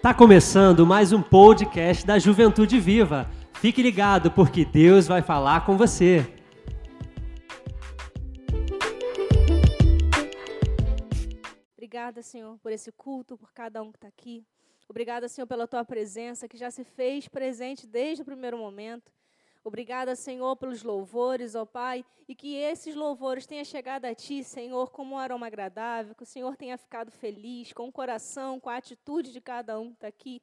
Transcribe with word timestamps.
Tá 0.00 0.14
começando 0.14 0.86
mais 0.86 1.12
um 1.12 1.20
podcast 1.20 2.06
da 2.06 2.20
Juventude 2.20 2.78
Viva. 2.78 3.28
Fique 3.54 3.82
ligado 3.82 4.30
porque 4.30 4.64
Deus 4.64 5.08
vai 5.08 5.22
falar 5.22 5.66
com 5.66 5.76
você. 5.76 6.24
Obrigada, 11.72 12.22
Senhor, 12.22 12.56
por 12.58 12.70
esse 12.70 12.92
culto, 12.92 13.36
por 13.36 13.52
cada 13.52 13.82
um 13.82 13.90
que 13.90 13.96
está 13.96 14.06
aqui. 14.06 14.46
Obrigada, 14.88 15.26
Senhor, 15.28 15.48
pela 15.48 15.66
tua 15.66 15.84
presença 15.84 16.46
que 16.46 16.56
já 16.56 16.70
se 16.70 16.84
fez 16.84 17.26
presente 17.26 17.84
desde 17.84 18.22
o 18.22 18.24
primeiro 18.24 18.56
momento. 18.56 19.10
Obrigada, 19.68 20.16
Senhor, 20.16 20.56
pelos 20.56 20.82
louvores, 20.82 21.54
ó 21.54 21.66
Pai, 21.66 22.02
e 22.26 22.34
que 22.34 22.56
esses 22.56 22.94
louvores 22.94 23.46
tenham 23.46 23.64
chegado 23.66 24.06
a 24.06 24.14
Ti, 24.14 24.42
Senhor, 24.42 24.90
como 24.90 25.14
um 25.14 25.18
aroma 25.18 25.46
agradável, 25.46 26.14
que 26.14 26.22
o 26.22 26.26
Senhor 26.26 26.56
tenha 26.56 26.78
ficado 26.78 27.10
feliz 27.10 27.70
com 27.74 27.86
o 27.86 27.92
coração, 27.92 28.58
com 28.58 28.70
a 28.70 28.76
atitude 28.76 29.30
de 29.30 29.42
cada 29.42 29.78
um 29.78 29.90
que 29.90 29.96
está 29.96 30.06
aqui, 30.06 30.40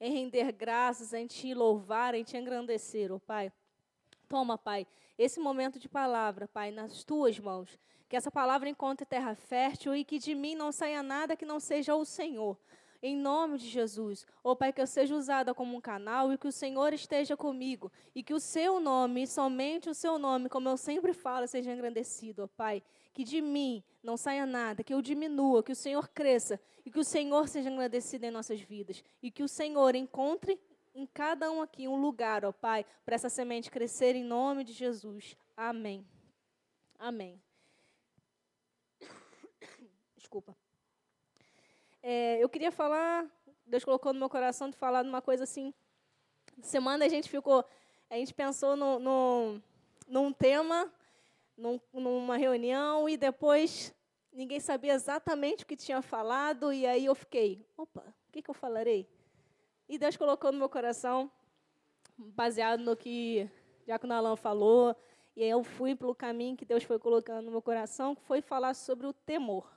em 0.00 0.12
render 0.12 0.52
graças, 0.52 1.12
em 1.12 1.26
Te 1.26 1.52
louvar, 1.54 2.14
em 2.14 2.22
Te 2.22 2.36
engrandecer, 2.36 3.12
ó 3.12 3.18
Pai. 3.18 3.52
Toma, 4.28 4.56
Pai, 4.56 4.86
esse 5.18 5.40
momento 5.40 5.80
de 5.80 5.88
palavra, 5.88 6.46
Pai, 6.46 6.70
nas 6.70 7.02
Tuas 7.02 7.36
mãos. 7.40 7.76
Que 8.08 8.14
essa 8.14 8.30
palavra 8.30 8.68
encontre 8.68 9.04
terra 9.04 9.34
fértil 9.34 9.92
e 9.96 10.04
que 10.04 10.20
de 10.20 10.36
mim 10.36 10.54
não 10.54 10.70
saia 10.70 11.02
nada 11.02 11.36
que 11.36 11.44
não 11.44 11.58
seja 11.58 11.96
o 11.96 12.04
Senhor. 12.04 12.56
Em 13.00 13.16
nome 13.16 13.58
de 13.58 13.68
Jesus. 13.68 14.26
Ó 14.42 14.52
oh, 14.52 14.56
Pai, 14.56 14.72
que 14.72 14.80
eu 14.80 14.86
seja 14.86 15.14
usada 15.14 15.54
como 15.54 15.76
um 15.76 15.80
canal 15.80 16.32
e 16.32 16.38
que 16.38 16.48
o 16.48 16.52
Senhor 16.52 16.92
esteja 16.92 17.36
comigo. 17.36 17.92
E 18.12 18.22
que 18.24 18.34
o 18.34 18.40
seu 18.40 18.80
nome, 18.80 19.26
somente 19.26 19.88
o 19.88 19.94
seu 19.94 20.18
nome, 20.18 20.48
como 20.48 20.68
eu 20.68 20.76
sempre 20.76 21.12
falo, 21.12 21.46
seja 21.46 21.72
engrandecido, 21.72 22.42
ó 22.42 22.44
oh, 22.46 22.48
Pai. 22.48 22.82
Que 23.14 23.22
de 23.22 23.40
mim 23.40 23.84
não 24.02 24.16
saia 24.16 24.44
nada, 24.44 24.82
que 24.82 24.92
eu 24.92 25.00
diminua, 25.00 25.62
que 25.62 25.72
o 25.72 25.76
Senhor 25.76 26.08
cresça 26.08 26.60
e 26.84 26.90
que 26.90 26.98
o 26.98 27.04
Senhor 27.04 27.48
seja 27.48 27.70
engrandecido 27.70 28.26
em 28.26 28.30
nossas 28.30 28.60
vidas. 28.60 29.02
E 29.22 29.30
que 29.30 29.42
o 29.44 29.48
Senhor 29.48 29.94
encontre 29.94 30.58
em 30.94 31.06
cada 31.06 31.50
um 31.50 31.62
aqui 31.62 31.86
um 31.86 32.00
lugar, 32.00 32.44
ó 32.44 32.52
Pai, 32.52 32.84
para 33.04 33.14
essa 33.14 33.28
semente 33.28 33.70
crescer 33.70 34.16
em 34.16 34.24
nome 34.24 34.64
de 34.64 34.72
Jesus. 34.72 35.36
Amém. 35.56 36.04
Amém. 36.98 37.40
Desculpa. 40.16 40.56
É, 42.10 42.42
eu 42.42 42.48
queria 42.48 42.72
falar, 42.72 43.26
Deus 43.66 43.84
colocou 43.84 44.14
no 44.14 44.18
meu 44.18 44.30
coração 44.30 44.70
de 44.70 44.76
falar 44.78 45.02
de 45.02 45.10
uma 45.10 45.20
coisa 45.20 45.44
assim. 45.44 45.74
Semana 46.62 47.04
a 47.04 47.08
gente 47.08 47.28
ficou, 47.28 47.62
a 48.08 48.14
gente 48.14 48.32
pensou 48.32 48.74
no, 48.74 48.98
no, 48.98 49.62
num 50.06 50.32
tema, 50.32 50.90
num, 51.54 51.78
numa 51.92 52.38
reunião, 52.38 53.10
e 53.10 53.18
depois 53.18 53.94
ninguém 54.32 54.58
sabia 54.58 54.94
exatamente 54.94 55.64
o 55.64 55.66
que 55.66 55.76
tinha 55.76 56.00
falado, 56.00 56.72
e 56.72 56.86
aí 56.86 57.04
eu 57.04 57.14
fiquei, 57.14 57.62
opa, 57.76 58.00
o 58.00 58.32
que, 58.32 58.40
que 58.40 58.48
eu 58.48 58.54
falarei? 58.54 59.06
E 59.86 59.98
Deus 59.98 60.16
colocou 60.16 60.50
no 60.50 60.56
meu 60.56 60.70
coração, 60.70 61.30
baseado 62.16 62.80
no 62.80 62.96
que 62.96 63.50
Diácono 63.84 64.14
Alain 64.14 64.34
falou, 64.34 64.96
e 65.36 65.42
aí 65.42 65.50
eu 65.50 65.62
fui 65.62 65.94
pelo 65.94 66.14
caminho 66.14 66.56
que 66.56 66.64
Deus 66.64 66.84
foi 66.84 66.98
colocando 66.98 67.44
no 67.44 67.50
meu 67.50 67.60
coração, 67.60 68.14
que 68.14 68.22
foi 68.22 68.40
falar 68.40 68.72
sobre 68.72 69.06
o 69.06 69.12
temor 69.12 69.70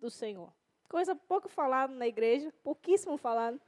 do 0.00 0.08
Senhor. 0.08 0.50
Coisa 0.94 1.12
pouco 1.12 1.48
falada 1.48 1.92
na 1.92 2.06
igreja, 2.06 2.54
pouquíssimo 2.62 3.16
falado. 3.16 3.60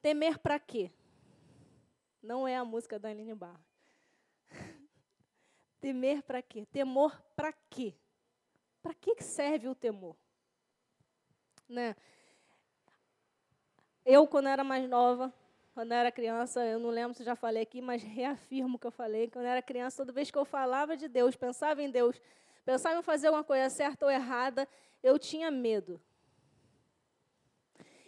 Temer 0.00 0.38
para 0.38 0.58
quê? 0.58 0.90
Não 2.22 2.48
é 2.48 2.56
a 2.56 2.64
música 2.64 2.98
da 2.98 3.10
Aline 3.10 3.34
Barra. 3.34 3.60
Temer 5.78 6.22
para 6.22 6.40
quê? 6.40 6.64
Temor 6.72 7.22
para 7.36 7.52
quê? 7.68 7.92
Para 8.82 8.94
que 8.94 9.22
serve 9.22 9.68
o 9.68 9.74
temor? 9.74 10.16
Né? 11.68 11.94
Eu, 14.06 14.26
quando 14.26 14.48
era 14.48 14.64
mais 14.64 14.88
nova, 14.88 15.30
quando 15.74 15.92
era 15.92 16.10
criança, 16.10 16.64
eu 16.64 16.78
não 16.78 16.88
lembro 16.88 17.12
se 17.12 17.22
já 17.22 17.36
falei 17.36 17.64
aqui, 17.64 17.82
mas 17.82 18.02
reafirmo 18.02 18.78
que 18.78 18.86
eu 18.86 18.90
falei. 18.90 19.28
Quando 19.28 19.44
eu 19.44 19.50
era 19.50 19.60
criança, 19.60 19.98
toda 19.98 20.14
vez 20.14 20.30
que 20.30 20.38
eu 20.38 20.46
falava 20.46 20.96
de 20.96 21.08
Deus, 21.08 21.36
pensava 21.36 21.82
em 21.82 21.90
Deus, 21.90 22.18
pensava 22.64 22.98
em 22.98 23.02
fazer 23.02 23.28
uma 23.28 23.44
coisa 23.44 23.68
certa 23.68 24.06
ou 24.06 24.10
errada, 24.10 24.66
eu 25.02 25.18
tinha 25.18 25.50
medo. 25.50 26.00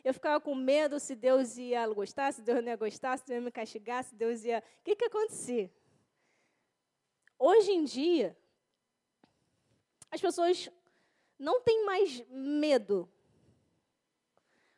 Eu 0.04 0.14
ficava 0.14 0.40
com 0.40 0.54
medo 0.54 0.98
se 0.98 1.14
Deus 1.14 1.58
ia 1.58 1.86
gostar, 1.88 2.32
se 2.32 2.40
Deus 2.40 2.58
não 2.62 2.68
ia 2.68 2.76
gostar, 2.76 3.18
se 3.18 3.26
Deus 3.26 3.36
ia 3.36 3.44
me 3.44 3.50
castigar, 3.50 4.04
se 4.04 4.14
Deus 4.14 4.44
ia. 4.44 4.58
O 4.80 4.84
que, 4.84 4.96
que 4.96 5.04
ia 5.04 5.08
acontecer? 5.08 5.72
Hoje 7.38 7.72
em 7.72 7.84
dia, 7.84 8.36
as 10.10 10.20
pessoas 10.20 10.70
não 11.38 11.60
têm 11.60 11.84
mais 11.84 12.20
medo. 12.28 13.08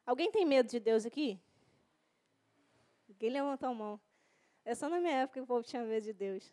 Alguém 0.04 0.30
tem 0.30 0.44
medo 0.44 0.68
de 0.68 0.80
Deus 0.80 1.06
aqui? 1.06 1.40
Ninguém 3.08 3.30
levantou 3.30 3.68
a 3.68 3.74
mão. 3.74 4.00
É 4.64 4.74
só 4.74 4.88
na 4.88 4.98
minha 4.98 5.14
época 5.22 5.40
que 5.40 5.44
o 5.44 5.46
povo 5.46 5.62
tinha 5.62 5.84
medo 5.84 6.04
de 6.04 6.12
Deus. 6.12 6.52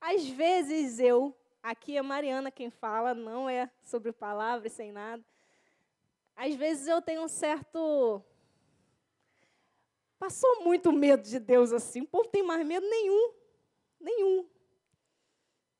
Às 0.00 0.26
vezes 0.28 0.98
eu 0.98 1.36
Aqui 1.64 1.96
é 1.96 2.02
Mariana 2.02 2.50
quem 2.50 2.68
fala, 2.68 3.14
não 3.14 3.48
é 3.48 3.70
sobre 3.82 4.12
palavras, 4.12 4.70
sem 4.72 4.92
nada. 4.92 5.24
Às 6.36 6.54
vezes 6.54 6.86
eu 6.86 7.00
tenho 7.00 7.22
um 7.22 7.28
certo. 7.28 8.22
Passou 10.18 10.62
muito 10.62 10.92
medo 10.92 11.22
de 11.22 11.38
Deus 11.38 11.72
assim. 11.72 12.02
O 12.02 12.06
povo 12.06 12.28
tem 12.28 12.42
mais 12.42 12.66
medo 12.66 12.86
nenhum. 12.86 13.32
Nenhum. 13.98 14.46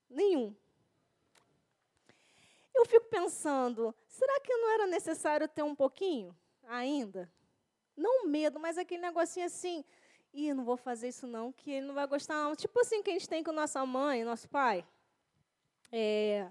Nenhum. 0.09 0.57
Eu 2.75 2.87
fico 2.87 3.05
pensando, 3.11 3.95
será 4.09 4.41
que 4.41 4.57
não 4.57 4.71
era 4.71 4.87
necessário 4.87 5.47
ter 5.47 5.63
um 5.63 5.75
pouquinho 5.75 6.35
ainda? 6.67 7.31
Não 7.95 8.27
medo, 8.27 8.59
mas 8.59 8.79
aquele 8.79 9.03
negocinho 9.03 9.45
assim, 9.45 9.85
ih, 10.33 10.55
não 10.55 10.65
vou 10.65 10.79
fazer 10.79 11.09
isso 11.09 11.27
não, 11.27 11.53
que 11.53 11.71
ele 11.71 11.87
não 11.87 11.95
vai 11.95 12.07
gostar 12.07 12.43
não. 12.43 12.57
Tipo 12.57 12.81
assim 12.81 13.03
que 13.03 13.11
a 13.11 13.13
gente 13.13 13.29
tem 13.29 13.45
com 13.45 13.53
nossa 13.53 13.85
mãe, 13.85 14.25
nosso 14.25 14.49
pai. 14.49 14.83
É, 15.97 16.51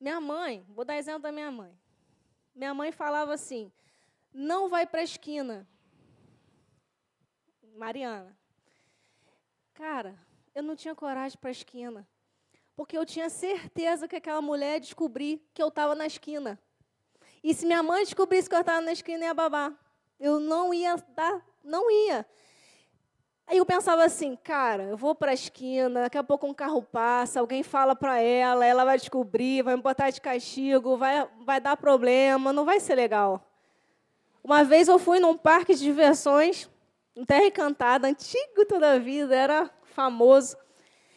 minha 0.00 0.18
mãe, 0.22 0.64
vou 0.70 0.86
dar 0.86 0.96
exemplo 0.96 1.20
da 1.20 1.30
minha 1.30 1.50
mãe. 1.50 1.78
Minha 2.54 2.72
mãe 2.72 2.90
falava 2.90 3.34
assim: 3.34 3.70
não 4.32 4.70
vai 4.70 4.86
para 4.86 5.02
a 5.02 5.04
esquina. 5.04 5.68
Mariana. 7.76 8.34
Cara, 9.74 10.18
eu 10.54 10.62
não 10.62 10.74
tinha 10.74 10.94
coragem 10.94 11.36
para 11.38 11.50
a 11.50 11.52
esquina. 11.52 12.08
Porque 12.74 12.96
eu 12.96 13.04
tinha 13.04 13.28
certeza 13.28 14.08
que 14.08 14.16
aquela 14.16 14.40
mulher 14.40 14.74
ia 14.74 14.80
descobrir 14.80 15.46
que 15.52 15.62
eu 15.62 15.68
estava 15.68 15.94
na 15.94 16.06
esquina. 16.06 16.58
E 17.42 17.52
se 17.52 17.66
minha 17.66 17.82
mãe 17.82 18.02
descobrisse 18.02 18.48
que 18.48 18.54
eu 18.54 18.60
estava 18.60 18.80
na 18.80 18.92
esquina, 18.92 19.26
ia 19.26 19.34
babar. 19.34 19.78
Eu 20.18 20.40
não 20.40 20.72
ia 20.72 20.96
dar, 20.96 21.46
não 21.62 21.90
ia. 21.90 22.26
Aí 23.46 23.58
eu 23.58 23.66
pensava 23.66 24.02
assim, 24.04 24.36
cara, 24.36 24.84
eu 24.84 24.96
vou 24.96 25.14
para 25.14 25.30
a 25.30 25.34
esquina, 25.34 26.02
daqui 26.02 26.16
a 26.16 26.24
pouco 26.24 26.46
um 26.46 26.54
carro 26.54 26.82
passa, 26.82 27.40
alguém 27.40 27.62
fala 27.62 27.94
para 27.94 28.18
ela, 28.18 28.64
ela 28.64 28.84
vai 28.86 28.96
descobrir, 28.96 29.62
vai 29.62 29.76
me 29.76 29.82
botar 29.82 30.08
de 30.08 30.20
castigo, 30.20 30.96
vai, 30.96 31.28
vai 31.44 31.60
dar 31.60 31.76
problema, 31.76 32.54
não 32.54 32.64
vai 32.64 32.80
ser 32.80 32.94
legal. 32.94 33.46
Uma 34.42 34.64
vez 34.64 34.88
eu 34.88 34.98
fui 34.98 35.20
num 35.20 35.36
parque 35.36 35.74
de 35.74 35.80
diversões, 35.80 36.70
em 37.14 37.24
Terra 37.24 37.44
Encantada, 37.44 38.08
antigo 38.08 38.64
toda 38.66 38.92
a 38.92 38.98
vida, 38.98 39.36
era 39.36 39.70
famoso. 39.82 40.56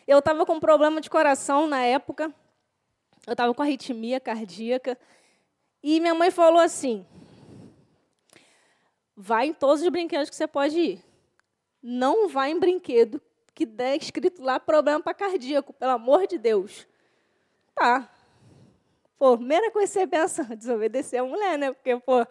Eu 0.05 0.19
estava 0.19 0.45
com 0.45 0.59
problema 0.59 0.99
de 0.99 1.09
coração 1.09 1.65
na 1.65 1.83
época, 1.83 2.33
eu 3.25 3.31
estava 3.31 3.53
com 3.53 3.61
arritmia 3.61 4.19
cardíaca, 4.19 4.97
e 5.81 5.99
minha 6.01 6.13
mãe 6.13 6.29
falou 6.29 6.59
assim: 6.59 7.05
vai 9.15 9.47
em 9.47 9.53
todos 9.53 9.81
os 9.81 9.89
brinquedos 9.89 10.29
que 10.29 10.35
você 10.35 10.47
pode 10.47 10.77
ir 10.77 11.06
não 11.87 12.27
vá 12.27 12.49
em 12.49 12.59
brinquedo 12.59 13.21
que 13.55 13.65
der 13.65 13.95
escrito 13.95 14.43
lá 14.43 14.59
problema 14.59 14.99
para 14.99 15.13
cardíaco, 15.13 15.71
pelo 15.71 15.93
amor 15.93 16.27
de 16.27 16.37
Deus. 16.37 16.85
Tá. 17.73 18.09
Pô, 19.17 19.37
primeira 19.37 19.71
coisa 19.71 19.87
que 19.87 19.99
você 19.99 20.05
pensa, 20.05 20.43
desobedecer 20.53 21.21
a 21.21 21.25
mulher, 21.25 21.57
né? 21.57 21.71
Porque, 21.71 21.97
pô, 21.97 22.27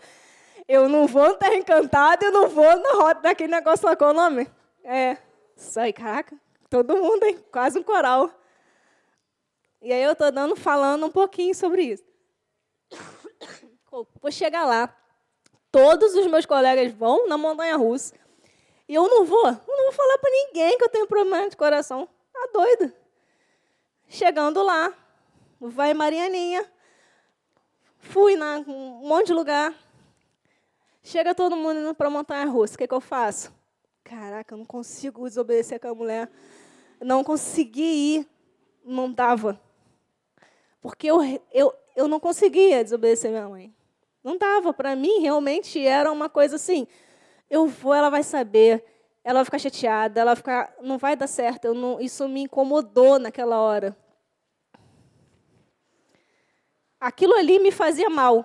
eu 0.69 0.91
não 0.91 1.07
vou 1.07 1.31
estar 1.31 1.55
encantado, 1.55 2.27
eu 2.27 2.33
não 2.33 2.49
vou 2.49 2.77
na 2.77 2.93
roda 2.93 3.21
daquele 3.23 3.51
negócio 3.51 3.87
lá, 3.87 3.97
qual 3.97 4.11
o 4.11 4.15
nome? 4.15 4.47
É, 4.85 5.17
isso 5.57 5.81
aí, 5.81 5.91
caraca, 5.91 6.39
todo 6.69 6.95
mundo, 6.95 7.25
hein? 7.25 7.43
Quase 7.51 7.79
um 7.79 7.83
coral. 7.83 8.31
E 9.81 9.91
aí 9.91 10.03
eu 10.03 10.13
estou 10.13 10.31
dando, 10.31 10.55
falando 10.55 11.07
um 11.07 11.11
pouquinho 11.11 11.55
sobre 11.55 11.83
isso. 11.83 12.05
Vou 14.21 14.31
chegar 14.31 14.67
lá. 14.67 14.95
Todos 15.73 16.15
os 16.15 16.27
meus 16.27 16.45
colegas 16.45 16.93
vão 16.93 17.27
na 17.27 17.39
montanha 17.39 17.77
russa. 17.77 18.15
E 18.89 18.95
eu 18.95 19.09
não 19.09 19.25
vou, 19.25 19.47
eu 19.47 19.77
não 19.77 19.85
vou 19.85 19.93
falar 19.93 20.19
para 20.19 20.31
ninguém 20.31 20.79
que 20.79 20.85
eu 20.85 20.89
tenho 20.89 21.07
problema 21.07 21.49
de 21.49 21.57
coração. 21.57 22.09
Tá 22.33 22.49
doido. 22.53 22.93
Chegando 24.09 24.63
lá, 24.63 24.95
vai 25.61 25.93
Marianinha. 25.93 26.65
Fui 27.99 28.37
na 28.37 28.59
um 28.59 29.09
monte 29.09 29.27
de 29.29 29.33
lugar. 29.33 29.75
Chega 31.03 31.35
todo 31.35 31.57
mundo 31.57 31.81
indo 31.81 31.95
para 31.95 32.07
a 32.07 32.11
montanha 32.11 32.47
russa. 32.47 32.75
O 32.75 32.79
que, 32.79 32.87
que 32.87 32.95
eu 32.95 33.01
faço? 33.01 33.53
Caraca, 34.05 34.55
eu 34.55 34.59
não 34.59 34.65
consigo 34.65 35.29
desobedecer 35.29 35.77
aquela 35.77 35.95
mulher. 35.95 36.31
Não 37.01 37.25
consegui 37.25 38.19
ir. 38.19 38.29
Não 38.85 39.11
dava. 39.11 39.61
Porque 40.81 41.09
eu, 41.09 41.19
eu, 41.53 41.75
eu 41.97 42.07
não 42.07 42.21
conseguia 42.21 42.85
desobedecer 42.85 43.31
minha 43.31 43.49
mãe. 43.49 43.75
Não 44.23 44.39
dava. 44.39 44.73
Para 44.73 44.95
mim, 44.95 45.21
realmente 45.21 45.85
era 45.85 46.13
uma 46.13 46.29
coisa 46.29 46.55
assim: 46.55 46.87
eu 47.49 47.67
vou, 47.67 47.95
ela 47.95 48.11
vai 48.11 48.23
saber, 48.23 48.85
ela 49.23 49.41
vai 49.41 49.45
ficar 49.45 49.59
chateada, 49.59 50.21
ela 50.21 50.31
vai 50.31 50.37
ficar, 50.37 50.75
não 50.83 50.99
vai 50.99 51.17
dar 51.17 51.27
certo. 51.27 51.75
Não, 51.75 52.01
isso 52.01 52.29
me 52.29 52.43
incomodou 52.43 53.19
naquela 53.19 53.61
hora. 53.61 53.97
Aquilo 57.01 57.35
ali 57.35 57.59
me 57.59 57.71
fazia 57.71 58.09
mal. 58.09 58.45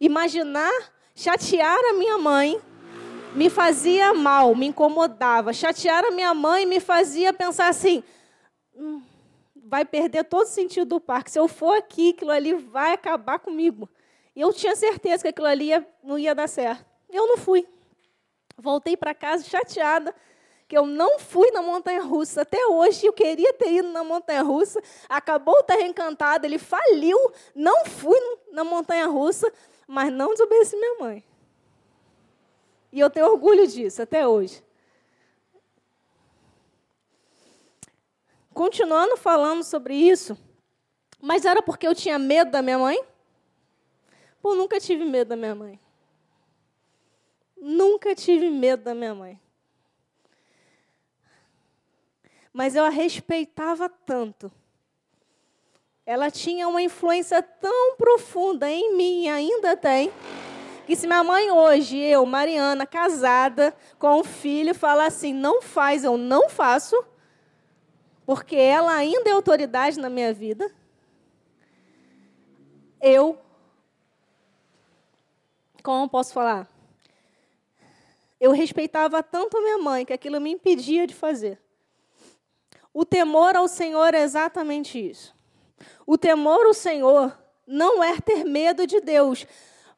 Imaginar 0.00 0.70
chatear 1.14 1.78
a 1.90 1.94
minha 1.94 2.16
mãe 2.18 2.60
me 3.34 3.50
fazia 3.50 4.14
mal, 4.14 4.54
me 4.54 4.66
incomodava. 4.66 5.52
Chatear 5.52 6.04
a 6.04 6.10
minha 6.10 6.32
mãe 6.34 6.64
me 6.66 6.80
fazia 6.80 7.32
pensar 7.32 7.68
assim: 7.68 8.02
hum, 8.74 9.02
vai 9.54 9.84
perder 9.84 10.24
todo 10.24 10.44
o 10.46 10.50
sentido 10.50 10.86
do 10.86 11.00
parque. 11.00 11.30
Se 11.30 11.38
eu 11.38 11.48
for 11.48 11.76
aqui, 11.76 12.10
aquilo 12.10 12.30
ali 12.30 12.54
vai 12.54 12.92
acabar 12.92 13.38
comigo. 13.38 13.88
E 14.34 14.40
eu 14.40 14.52
tinha 14.52 14.74
certeza 14.76 15.22
que 15.22 15.28
aquilo 15.28 15.46
ali 15.46 15.66
ia, 15.66 15.86
não 16.02 16.18
ia 16.18 16.34
dar 16.34 16.48
certo. 16.48 16.87
Eu 17.10 17.26
não 17.26 17.36
fui. 17.36 17.66
Voltei 18.56 18.96
para 18.96 19.14
casa 19.14 19.44
chateada 19.44 20.14
que 20.68 20.76
eu 20.76 20.84
não 20.84 21.18
fui 21.18 21.50
na 21.50 21.62
montanha 21.62 22.02
russa. 22.02 22.42
Até 22.42 22.66
hoje 22.66 23.06
eu 23.06 23.12
queria 23.12 23.54
ter 23.54 23.72
ido 23.72 23.88
na 23.88 24.04
montanha 24.04 24.42
russa. 24.42 24.82
Acabou 25.08 25.54
o 25.54 25.62
terra 25.62 25.82
encantado, 25.82 26.44
ele 26.44 26.58
faliu. 26.58 27.16
Não 27.54 27.86
fui 27.86 28.18
na 28.52 28.62
montanha 28.62 29.06
russa, 29.06 29.50
mas 29.86 30.12
não 30.12 30.32
desobedeci 30.32 30.76
minha 30.76 30.98
mãe. 30.98 31.24
E 32.92 33.00
eu 33.00 33.08
tenho 33.08 33.26
orgulho 33.26 33.66
disso 33.66 34.02
até 34.02 34.28
hoje. 34.28 34.62
Continuando 38.52 39.16
falando 39.16 39.62
sobre 39.62 39.94
isso, 39.94 40.36
mas 41.20 41.44
era 41.44 41.62
porque 41.62 41.86
eu 41.86 41.94
tinha 41.94 42.18
medo 42.18 42.50
da 42.50 42.60
minha 42.60 42.78
mãe? 42.78 43.02
Pô, 44.42 44.54
nunca 44.54 44.80
tive 44.80 45.04
medo 45.04 45.28
da 45.28 45.36
minha 45.36 45.54
mãe. 45.54 45.80
Nunca 47.60 48.14
tive 48.14 48.50
medo 48.50 48.84
da 48.84 48.94
minha 48.94 49.14
mãe. 49.14 49.40
Mas 52.52 52.74
eu 52.74 52.84
a 52.84 52.88
respeitava 52.88 53.88
tanto. 53.88 54.50
Ela 56.04 56.30
tinha 56.30 56.66
uma 56.66 56.80
influência 56.80 57.42
tão 57.42 57.96
profunda 57.96 58.70
em 58.70 58.96
mim, 58.96 59.28
ainda 59.28 59.76
tem, 59.76 60.10
que 60.86 60.96
se 60.96 61.06
minha 61.06 61.22
mãe 61.22 61.50
hoje, 61.50 61.98
eu, 61.98 62.24
Mariana, 62.24 62.86
casada, 62.86 63.76
com 63.98 64.20
um 64.20 64.24
filho, 64.24 64.74
falar 64.74 65.06
assim, 65.06 65.34
não 65.34 65.60
faz, 65.60 66.04
eu 66.04 66.16
não 66.16 66.48
faço, 66.48 66.96
porque 68.24 68.56
ela 68.56 68.94
ainda 68.94 69.28
é 69.28 69.32
autoridade 69.34 70.00
na 70.00 70.08
minha 70.08 70.32
vida, 70.32 70.72
eu, 73.00 73.38
como 75.82 76.08
posso 76.08 76.32
falar? 76.32 76.66
Eu 78.40 78.52
respeitava 78.52 79.22
tanto 79.22 79.60
minha 79.60 79.78
mãe 79.78 80.04
que 80.04 80.12
aquilo 80.12 80.40
me 80.40 80.50
impedia 80.50 81.06
de 81.06 81.14
fazer. 81.14 81.60
O 82.92 83.04
temor 83.04 83.56
ao 83.56 83.68
Senhor 83.68 84.14
é 84.14 84.22
exatamente 84.22 84.98
isso. 84.98 85.34
O 86.06 86.16
temor 86.16 86.66
ao 86.66 86.74
Senhor 86.74 87.36
não 87.66 88.02
é 88.02 88.20
ter 88.20 88.44
medo 88.44 88.86
de 88.86 89.00
Deus, 89.00 89.46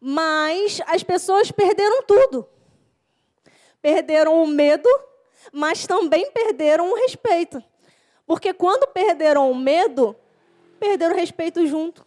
mas 0.01 0.81
as 0.87 1.03
pessoas 1.03 1.51
perderam 1.51 2.03
tudo. 2.03 2.49
Perderam 3.81 4.43
o 4.43 4.47
medo, 4.47 4.89
mas 5.53 5.87
também 5.87 6.31
perderam 6.33 6.91
o 6.91 6.95
respeito. 6.95 7.63
Porque 8.27 8.53
quando 8.53 8.87
perderam 8.89 9.51
o 9.51 9.55
medo, 9.55 10.17
perderam 10.79 11.15
o 11.15 11.19
respeito 11.19 11.67
junto. 11.67 12.07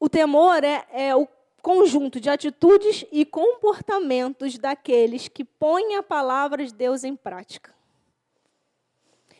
O 0.00 0.08
temor 0.08 0.62
é, 0.62 0.86
é 0.92 1.16
o 1.16 1.26
conjunto 1.62 2.20
de 2.20 2.30
atitudes 2.30 3.04
e 3.10 3.24
comportamentos 3.24 4.58
daqueles 4.58 5.28
que 5.28 5.44
põem 5.44 5.96
a 5.96 6.02
palavra 6.02 6.64
de 6.64 6.72
Deus 6.72 7.04
em 7.04 7.16
prática. 7.16 7.74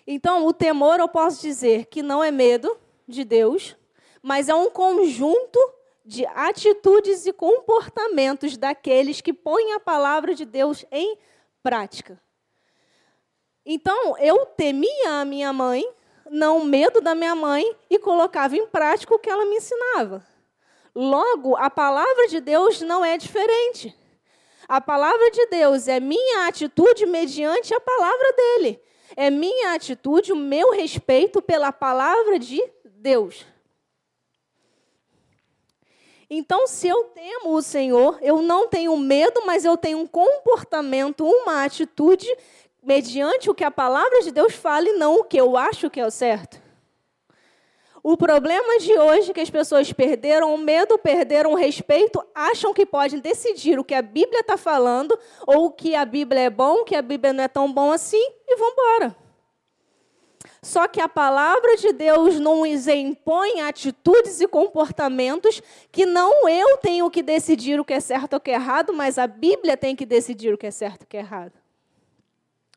Então, 0.06 0.46
o 0.46 0.52
temor, 0.52 1.00
eu 1.00 1.08
posso 1.08 1.40
dizer 1.42 1.86
que 1.86 2.02
não 2.02 2.24
é 2.24 2.30
medo 2.30 2.76
de 3.06 3.24
Deus, 3.24 3.76
mas 4.22 4.48
é 4.48 4.54
um 4.54 4.70
conjunto 4.70 5.58
de 6.04 6.24
atitudes 6.26 7.26
e 7.26 7.32
comportamentos 7.32 8.56
daqueles 8.56 9.20
que 9.20 9.32
põem 9.32 9.74
a 9.74 9.80
palavra 9.80 10.34
de 10.34 10.46
Deus 10.46 10.84
em 10.90 11.18
prática. 11.62 12.18
Então, 13.64 14.16
eu 14.16 14.46
temia 14.46 15.20
a 15.20 15.24
minha 15.26 15.52
mãe, 15.52 15.86
não 16.30 16.64
medo 16.64 17.02
da 17.02 17.14
minha 17.14 17.34
mãe, 17.34 17.76
e 17.90 17.98
colocava 17.98 18.56
em 18.56 18.66
prática 18.66 19.14
o 19.14 19.18
que 19.18 19.28
ela 19.28 19.44
me 19.44 19.56
ensinava. 19.56 20.24
Logo, 20.94 21.56
a 21.56 21.70
palavra 21.70 22.28
de 22.28 22.40
Deus 22.40 22.80
não 22.80 23.04
é 23.04 23.16
diferente. 23.16 23.94
A 24.68 24.80
palavra 24.80 25.30
de 25.30 25.46
Deus 25.46 25.88
é 25.88 25.98
minha 25.98 26.46
atitude 26.46 27.06
mediante 27.06 27.72
a 27.72 27.80
palavra 27.80 28.32
dele. 28.32 28.80
É 29.16 29.30
minha 29.30 29.72
atitude, 29.72 30.32
o 30.32 30.36
meu 30.36 30.72
respeito 30.72 31.40
pela 31.40 31.72
palavra 31.72 32.38
de 32.38 32.62
Deus. 32.84 33.46
Então, 36.30 36.66
se 36.66 36.86
eu 36.86 37.04
temo 37.04 37.54
o 37.54 37.62
Senhor, 37.62 38.18
eu 38.20 38.42
não 38.42 38.68
tenho 38.68 38.94
medo, 38.98 39.42
mas 39.46 39.64
eu 39.64 39.78
tenho 39.78 39.98
um 39.98 40.06
comportamento, 40.06 41.24
uma 41.24 41.64
atitude, 41.64 42.26
mediante 42.82 43.48
o 43.48 43.54
que 43.54 43.64
a 43.64 43.70
palavra 43.70 44.20
de 44.20 44.30
Deus 44.30 44.54
fala 44.54 44.86
e 44.88 44.92
não 44.92 45.20
o 45.20 45.24
que 45.24 45.38
eu 45.38 45.56
acho 45.56 45.88
que 45.88 45.98
é 45.98 46.06
o 46.06 46.10
certo. 46.10 46.67
O 48.10 48.16
problema 48.16 48.78
de 48.78 48.98
hoje 48.98 49.30
é 49.32 49.34
que 49.34 49.40
as 49.42 49.50
pessoas 49.50 49.92
perderam 49.92 50.54
o 50.54 50.56
medo, 50.56 50.96
perderam 50.96 51.52
o 51.52 51.54
respeito, 51.54 52.24
acham 52.34 52.72
que 52.72 52.86
podem 52.86 53.20
decidir 53.20 53.78
o 53.78 53.84
que 53.84 53.92
a 53.94 54.00
Bíblia 54.00 54.40
está 54.40 54.56
falando, 54.56 55.14
ou 55.46 55.70
que 55.70 55.94
a 55.94 56.06
Bíblia 56.06 56.40
é 56.40 56.48
bom, 56.48 56.84
que 56.84 56.96
a 56.96 57.02
Bíblia 57.02 57.34
não 57.34 57.44
é 57.44 57.48
tão 57.48 57.70
bom 57.70 57.92
assim, 57.92 58.16
e 58.46 58.56
vão 58.56 58.70
embora. 58.70 59.16
Só 60.62 60.88
que 60.88 61.02
a 61.02 61.06
palavra 61.06 61.76
de 61.76 61.92
Deus 61.92 62.40
não 62.40 62.64
impõe 62.64 63.60
atitudes 63.60 64.40
e 64.40 64.48
comportamentos 64.48 65.60
que 65.92 66.06
não 66.06 66.48
eu 66.48 66.78
tenho 66.78 67.10
que 67.10 67.22
decidir 67.22 67.78
o 67.78 67.84
que 67.84 67.92
é 67.92 68.00
certo 68.00 68.32
ou 68.32 68.38
o 68.38 68.40
que 68.40 68.52
é 68.52 68.54
errado, 68.54 68.94
mas 68.94 69.18
a 69.18 69.26
Bíblia 69.26 69.76
tem 69.76 69.94
que 69.94 70.06
decidir 70.06 70.54
o 70.54 70.56
que 70.56 70.66
é 70.66 70.70
certo 70.70 71.02
e 71.02 71.04
o 71.04 71.08
que 71.08 71.18
é 71.18 71.20
errado. 71.20 71.52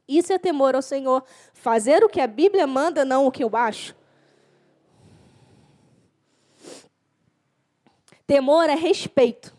Isso 0.05 0.33
é 0.33 0.37
temor 0.37 0.75
ao 0.75 0.81
Senhor. 0.81 1.23
Fazer 1.53 2.03
o 2.03 2.09
que 2.09 2.19
a 2.19 2.27
Bíblia 2.27 2.67
manda, 2.67 3.05
não 3.05 3.25
o 3.25 3.31
que 3.31 3.45
eu 3.45 3.51
acho. 3.53 4.00
Temor 8.31 8.69
é 8.69 8.75
respeito. 8.75 9.53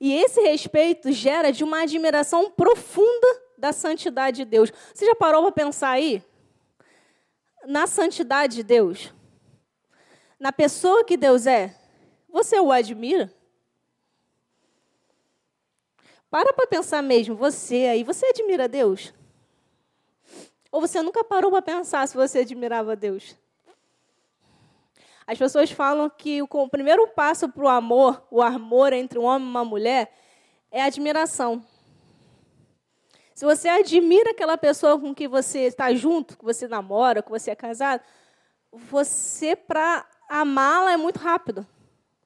E 0.00 0.12
esse 0.12 0.40
respeito 0.40 1.12
gera 1.12 1.52
de 1.52 1.62
uma 1.62 1.82
admiração 1.82 2.50
profunda 2.50 3.42
da 3.56 3.72
santidade 3.72 4.38
de 4.38 4.44
Deus. 4.44 4.72
Você 4.92 5.06
já 5.06 5.14
parou 5.14 5.42
para 5.42 5.52
pensar 5.52 5.90
aí? 5.90 6.20
na 7.68 7.86
santidade 7.86 8.56
de 8.56 8.62
Deus, 8.62 9.12
na 10.40 10.50
pessoa 10.50 11.04
que 11.04 11.18
Deus 11.18 11.46
é, 11.46 11.76
você 12.26 12.58
o 12.58 12.72
admira? 12.72 13.30
Para 16.30 16.52
para 16.54 16.66
pensar 16.66 17.02
mesmo, 17.02 17.36
você 17.36 17.86
aí, 17.86 18.02
você 18.02 18.24
admira 18.26 18.66
Deus? 18.66 19.12
Ou 20.72 20.80
você 20.80 21.02
nunca 21.02 21.22
parou 21.22 21.50
para 21.50 21.60
pensar 21.60 22.08
se 22.08 22.16
você 22.16 22.38
admirava 22.40 22.96
Deus? 22.96 23.36
As 25.28 25.36
pessoas 25.36 25.70
falam 25.70 26.08
que 26.08 26.40
o 26.40 26.68
primeiro 26.70 27.06
passo 27.08 27.50
para 27.50 27.62
o 27.62 27.68
amor, 27.68 28.26
o 28.30 28.40
amor 28.40 28.94
entre 28.94 29.18
um 29.18 29.24
homem 29.24 29.46
e 29.46 29.50
uma 29.50 29.62
mulher, 29.62 30.10
é 30.72 30.80
admiração. 30.80 31.62
Se 33.34 33.44
você 33.44 33.68
admira 33.68 34.30
aquela 34.30 34.56
pessoa 34.56 34.98
com 34.98 35.14
que 35.14 35.28
você 35.28 35.66
está 35.66 35.92
junto, 35.92 36.38
que 36.38 36.44
você 36.46 36.66
namora, 36.66 37.22
que 37.22 37.28
você 37.28 37.50
é 37.50 37.54
casado, 37.54 38.00
você, 38.72 39.54
para 39.54 40.06
amá-la, 40.30 40.92
é 40.92 40.96
muito 40.96 41.18
rápido. 41.18 41.66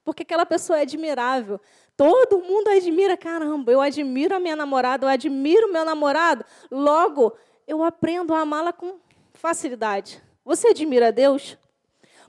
Porque 0.05 0.23
aquela 0.23 0.45
pessoa 0.45 0.79
é 0.79 0.83
admirável. 0.83 1.59
Todo 1.97 2.39
mundo 2.39 2.69
admira, 2.69 3.17
caramba, 3.17 3.69
eu 3.69 3.81
admiro 3.81 4.33
a 4.33 4.39
minha 4.39 4.55
namorada, 4.55 5.05
eu 5.05 5.09
admiro 5.09 5.67
o 5.67 5.73
meu 5.73 5.83
namorado. 5.83 6.45
Logo, 6.71 7.35
eu 7.67 7.83
aprendo 7.83 8.33
a 8.33 8.39
amá-la 8.39 8.71
com 8.71 8.97
facilidade. 9.33 10.23
Você 10.45 10.69
admira 10.69 11.11
Deus? 11.11 11.57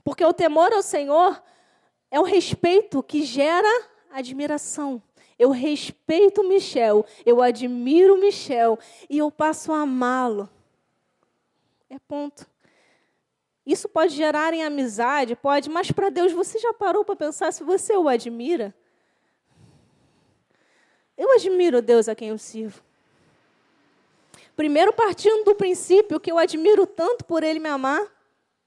Porque 0.05 0.23
o 0.23 0.31
temor 0.31 0.71
ao 0.71 0.83
Senhor 0.83 1.41
é 2.11 2.19
um 2.19 2.23
respeito 2.23 3.01
que 3.01 3.23
gera 3.23 3.67
admiração. 4.11 5.01
Eu 5.37 5.49
respeito 5.49 6.47
Michel, 6.47 7.03
eu 7.25 7.41
admiro 7.41 8.15
Michel 8.15 8.77
e 9.09 9.17
eu 9.17 9.31
passo 9.31 9.73
a 9.73 9.81
amá-lo. 9.81 10.47
É 11.89 11.97
ponto. 12.07 12.47
Isso 13.65 13.89
pode 13.89 14.15
gerar 14.15 14.53
em 14.53 14.63
amizade, 14.63 15.35
pode, 15.35 15.71
mas 15.71 15.91
para 15.91 16.11
Deus 16.11 16.31
você 16.31 16.59
já 16.59 16.71
parou 16.71 17.03
para 17.03 17.15
pensar 17.15 17.51
se 17.51 17.63
você 17.63 17.97
o 17.97 18.07
admira? 18.07 18.75
Eu 21.17 21.31
admiro 21.33 21.81
Deus 21.81 22.07
a 22.07 22.13
quem 22.13 22.29
eu 22.29 22.37
sirvo. 22.37 22.83
Primeiro, 24.55 24.93
partindo 24.93 25.43
do 25.43 25.55
princípio 25.55 26.19
que 26.19 26.31
eu 26.31 26.37
admiro 26.37 26.85
tanto 26.85 27.25
por 27.25 27.43
Ele 27.43 27.59
me 27.59 27.69
amar, 27.69 28.14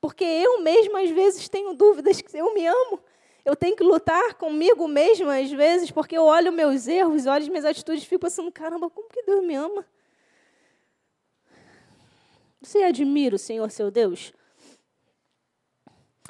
Porque 0.01 0.25
eu 0.25 0.61
mesma, 0.63 1.01
às 1.03 1.11
vezes, 1.11 1.49
tenho 1.49 1.75
dúvidas 1.75 2.21
que 2.21 2.37
eu 2.37 2.55
me 2.55 2.67
amo. 2.67 3.01
Eu 3.45 3.57
tenho 3.57 3.75
que 3.75 3.83
lutar 3.83 4.35
comigo 4.35 4.87
mesma, 4.87 5.39
às 5.39 5.51
vezes, 5.51 5.91
porque 5.91 6.17
eu 6.17 6.25
olho 6.25 6.53
meus 6.53 6.87
erros, 6.87 7.27
olho 7.27 7.43
as 7.43 7.49
minhas 7.49 7.65
atitudes 7.65 8.03
e 8.03 8.07
fico 8.07 8.21
pensando: 8.21 8.53
caramba, 8.53 8.91
como 8.91 9.09
que 9.09 9.23
Deus 9.23 9.45
me 9.45 9.55
ama? 9.55 9.87
Você 12.61 12.83
admira 12.83 13.37
o 13.37 13.39
Senhor, 13.39 13.71
seu 13.71 13.91
Deus? 13.91 14.33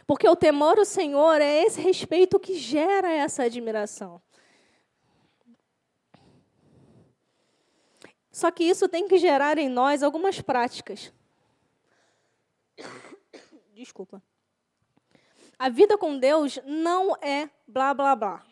Porque 0.07 0.29
o 0.29 0.37
temor 0.37 0.79
ao 0.79 0.85
Senhor 0.85 1.41
é 1.41 1.65
esse 1.65 1.81
respeito 1.81 2.39
que 2.39 2.55
gera 2.55 3.11
essa 3.11 3.43
admiração. 3.43 4.23
Só 8.31 8.51
que 8.51 8.63
isso 8.65 8.89
tem 8.89 9.09
que 9.09 9.19
gerar 9.19 9.59
em 9.59 9.69
nós 9.69 10.03
algumas 10.03 10.41
práticas. 10.41 11.13
Desculpa. 13.89 14.23
A 15.59 15.71
vida 15.71 15.97
com 15.97 16.19
Deus 16.19 16.59
não 16.67 17.17
é 17.23 17.49
blá 17.67 17.95
blá 17.95 18.15
blá. 18.15 18.43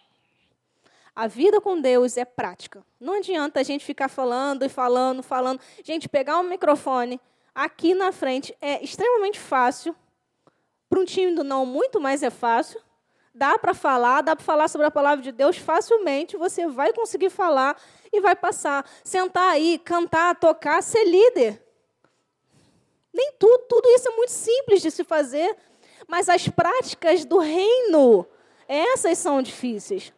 A 1.15 1.27
vida 1.27 1.61
com 1.61 1.79
Deus 1.79 2.17
é 2.17 2.25
prática. 2.25 2.83
Não 2.99 3.19
adianta 3.19 3.61
a 3.61 3.63
gente 3.63 3.85
ficar 3.85 4.09
falando 4.09 4.65
e 4.65 4.69
falando, 4.71 5.23
falando. 5.23 5.61
Gente, 5.85 6.09
pegar 6.09 6.39
um 6.39 6.43
microfone 6.43 7.21
aqui 7.55 7.93
na 7.93 8.13
frente 8.13 8.57
é 8.63 8.83
extremamente 8.83 9.39
fácil. 9.39 9.95
Para 10.89 11.01
um 11.01 11.05
tímido, 11.05 11.45
não, 11.45 11.67
muito 11.67 12.01
mais 12.01 12.23
é 12.23 12.31
fácil. 12.31 12.81
Dá 13.35 13.59
para 13.59 13.75
falar, 13.75 14.23
dá 14.23 14.35
para 14.35 14.45
falar 14.45 14.69
sobre 14.69 14.87
a 14.87 14.91
palavra 14.91 15.23
de 15.23 15.33
Deus 15.33 15.59
facilmente. 15.59 16.39
Você 16.39 16.67
vai 16.67 16.95
conseguir 16.95 17.29
falar 17.29 17.79
e 18.11 18.23
vai 18.23 18.35
passar. 18.35 18.89
Sentar 19.05 19.53
aí, 19.53 19.79
cantar, 19.79 20.35
tocar, 20.37 20.83
ser 20.83 21.05
líder. 21.05 21.66
Nem 23.17 23.33
tudo, 23.39 23.65
tudo 23.67 23.89
isso 23.89 24.11
é 24.11 24.15
muito 24.15 24.31
simples 24.31 24.83
de 24.83 24.91
se 24.91 25.03
fazer, 25.03 25.57
mas 26.07 26.29
as 26.29 26.49
práticas 26.49 27.25
do 27.25 27.39
reino, 27.39 28.27
essas 28.69 29.17
são 29.17 29.41
difíceis. 29.41 30.13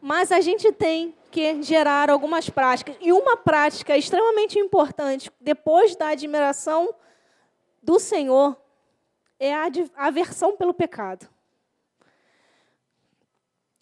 Mas 0.00 0.32
a 0.32 0.40
gente 0.40 0.72
tem 0.72 1.14
que 1.30 1.62
gerar 1.62 2.08
algumas 2.08 2.48
práticas. 2.48 2.96
E 3.02 3.12
uma 3.12 3.36
prática 3.36 3.94
extremamente 3.98 4.58
importante, 4.58 5.30
depois 5.38 5.94
da 5.94 6.08
admiração 6.08 6.94
do 7.82 7.98
Senhor, 7.98 8.56
é 9.38 9.54
a 9.54 9.68
aversão 9.94 10.56
pelo 10.56 10.72
pecado. 10.72 11.28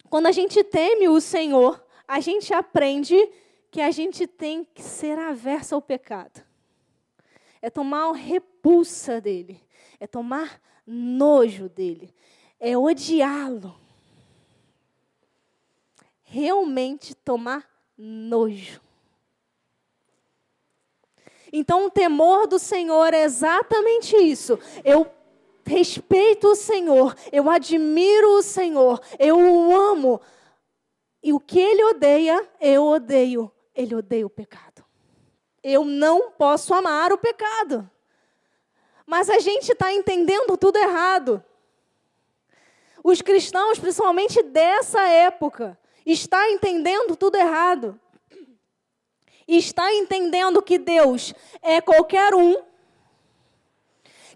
Quando 0.09 0.27
a 0.27 0.31
gente 0.33 0.61
teme 0.61 1.07
o 1.07 1.21
Senhor, 1.21 1.81
a 2.05 2.19
gente 2.19 2.53
aprende 2.53 3.15
que 3.71 3.79
a 3.79 3.91
gente 3.91 4.27
tem 4.27 4.65
que 4.65 4.83
ser 4.83 5.17
averso 5.17 5.73
ao 5.73 5.81
pecado. 5.81 6.50
É 7.61 7.69
tomar 7.69 8.11
repulsa 8.13 9.21
dele, 9.21 9.61
é 9.99 10.07
tomar 10.07 10.59
nojo 10.85 11.69
dele, 11.69 12.13
é 12.59 12.77
odiá-lo. 12.77 13.75
Realmente 16.23 17.13
tomar 17.13 17.69
nojo. 17.97 18.81
Então, 21.53 21.85
o 21.85 21.91
temor 21.91 22.47
do 22.47 22.57
Senhor 22.57 23.13
é 23.13 23.23
exatamente 23.23 24.15
isso. 24.15 24.57
Eu 24.83 25.11
respeito 25.65 26.47
o 26.47 26.55
Senhor, 26.55 27.15
eu 27.31 27.49
admiro 27.49 28.37
o 28.37 28.41
Senhor, 28.41 29.01
eu 29.19 29.37
o 29.37 29.75
amo. 29.75 30.21
E 31.21 31.33
o 31.33 31.39
que 31.39 31.59
ele 31.59 31.83
odeia, 31.83 32.49
eu 32.59 32.85
odeio. 32.85 33.51
Ele 33.75 33.95
odeia 33.95 34.25
o 34.25 34.29
pecado. 34.29 34.70
Eu 35.63 35.85
não 35.85 36.31
posso 36.31 36.73
amar 36.73 37.11
o 37.11 37.17
pecado. 37.17 37.89
Mas 39.05 39.29
a 39.29 39.39
gente 39.39 39.71
está 39.71 39.91
entendendo 39.93 40.57
tudo 40.57 40.77
errado. 40.77 41.43
Os 43.03 43.21
cristãos, 43.21 43.79
principalmente 43.79 44.41
dessa 44.43 45.01
época, 45.07 45.77
está 46.05 46.49
entendendo 46.49 47.15
tudo 47.15 47.35
errado. 47.35 47.99
Está 49.47 49.93
entendendo 49.93 50.61
que 50.61 50.77
Deus 50.77 51.33
é 51.61 51.81
qualquer 51.81 52.33
um 52.33 52.63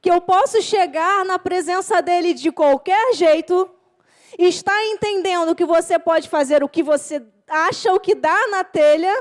que 0.02 0.12
eu 0.12 0.22
posso 0.22 0.62
chegar 0.62 1.26
na 1.26 1.40
presença 1.40 2.00
dele 2.00 2.36
de 2.36 2.52
qualquer 2.52 3.16
jeito, 3.16 3.68
está 4.38 4.86
entendendo 4.86 5.56
que 5.56 5.66
você 5.66 5.98
pode 5.98 6.30
fazer 6.30 6.64
o 6.64 6.70
que 6.70 6.84
você 6.84 7.26
acha, 7.48 7.92
o 7.92 8.00
que 8.00 8.14
dá 8.14 8.48
na 8.50 8.64
telha. 8.64 9.12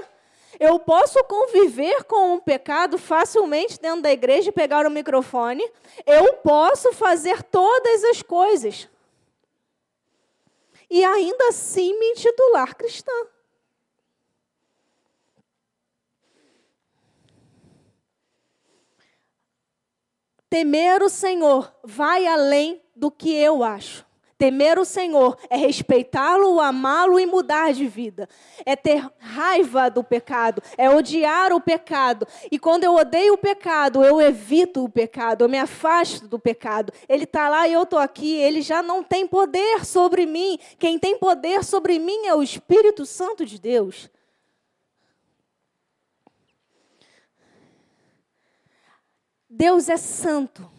Eu 0.58 0.78
posso 0.78 1.22
conviver 1.24 2.04
com 2.04 2.34
o 2.34 2.40
pecado 2.40 2.98
facilmente 2.98 3.80
dentro 3.80 4.02
da 4.02 4.12
igreja 4.12 4.48
e 4.48 4.52
pegar 4.52 4.86
o 4.86 4.90
microfone. 4.90 5.64
Eu 6.06 6.34
posso 6.34 6.92
fazer 6.92 7.42
todas 7.42 8.04
as 8.04 8.22
coisas. 8.22 8.88
E 10.88 11.04
ainda 11.04 11.48
assim 11.48 11.98
me 11.98 12.10
intitular 12.10 12.76
cristã. 12.76 13.12
Temer 20.48 21.02
o 21.02 21.08
Senhor 21.08 21.74
vai 21.82 22.28
além 22.28 22.80
do 22.94 23.10
que 23.10 23.34
eu 23.34 23.64
acho. 23.64 24.03
Temer 24.36 24.78
o 24.78 24.84
Senhor 24.84 25.38
é 25.48 25.56
respeitá-lo, 25.56 26.60
amá-lo 26.60 27.20
e 27.20 27.26
mudar 27.26 27.72
de 27.72 27.86
vida. 27.86 28.28
É 28.66 28.74
ter 28.74 29.08
raiva 29.18 29.88
do 29.88 30.02
pecado, 30.02 30.62
é 30.76 30.90
odiar 30.90 31.52
o 31.52 31.60
pecado. 31.60 32.26
E 32.50 32.58
quando 32.58 32.84
eu 32.84 32.94
odeio 32.94 33.34
o 33.34 33.38
pecado, 33.38 34.02
eu 34.02 34.20
evito 34.20 34.84
o 34.84 34.88
pecado, 34.88 35.44
eu 35.44 35.48
me 35.48 35.58
afasto 35.58 36.26
do 36.26 36.38
pecado. 36.38 36.92
Ele 37.08 37.24
está 37.24 37.48
lá 37.48 37.68
e 37.68 37.72
eu 37.72 37.84
estou 37.84 37.98
aqui, 37.98 38.34
ele 38.36 38.60
já 38.60 38.82
não 38.82 39.02
tem 39.02 39.26
poder 39.26 39.84
sobre 39.84 40.26
mim. 40.26 40.58
Quem 40.78 40.98
tem 40.98 41.16
poder 41.18 41.62
sobre 41.62 41.98
mim 41.98 42.26
é 42.26 42.34
o 42.34 42.42
Espírito 42.42 43.06
Santo 43.06 43.46
de 43.46 43.60
Deus. 43.60 44.10
Deus 49.48 49.88
é 49.88 49.96
santo. 49.96 50.73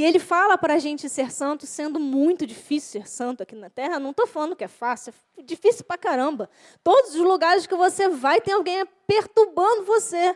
E 0.00 0.02
ele 0.02 0.18
fala 0.18 0.56
para 0.56 0.76
a 0.76 0.78
gente 0.78 1.10
ser 1.10 1.30
santo, 1.30 1.66
sendo 1.66 2.00
muito 2.00 2.46
difícil 2.46 3.02
ser 3.02 3.06
santo 3.06 3.42
aqui 3.42 3.54
na 3.54 3.68
terra. 3.68 4.00
Não 4.00 4.12
estou 4.12 4.26
falando 4.26 4.56
que 4.56 4.64
é 4.64 4.68
fácil, 4.68 5.12
é 5.36 5.42
difícil 5.42 5.84
para 5.84 5.98
caramba. 5.98 6.48
Todos 6.82 7.14
os 7.14 7.20
lugares 7.20 7.66
que 7.66 7.74
você 7.74 8.08
vai, 8.08 8.40
tem 8.40 8.54
alguém 8.54 8.82
perturbando 9.06 9.84
você. 9.84 10.34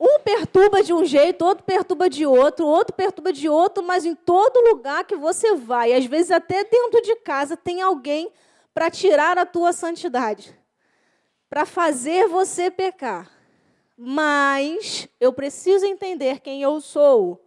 Um 0.00 0.18
perturba 0.20 0.82
de 0.82 0.94
um 0.94 1.04
jeito, 1.04 1.44
outro 1.44 1.62
perturba 1.62 2.08
de 2.08 2.24
outro, 2.24 2.66
outro 2.66 2.96
perturba 2.96 3.34
de 3.34 3.50
outro, 3.50 3.84
mas 3.84 4.06
em 4.06 4.14
todo 4.14 4.66
lugar 4.66 5.04
que 5.04 5.14
você 5.14 5.54
vai, 5.54 5.92
às 5.92 6.06
vezes 6.06 6.30
até 6.30 6.64
dentro 6.64 7.02
de 7.02 7.14
casa, 7.16 7.54
tem 7.54 7.82
alguém 7.82 8.32
para 8.72 8.90
tirar 8.90 9.36
a 9.36 9.44
tua 9.44 9.74
santidade, 9.74 10.58
para 11.50 11.66
fazer 11.66 12.28
você 12.28 12.70
pecar 12.70 13.30
mas 14.04 15.08
eu 15.20 15.32
preciso 15.32 15.86
entender 15.86 16.40
quem 16.40 16.62
eu 16.62 16.80
sou, 16.80 17.41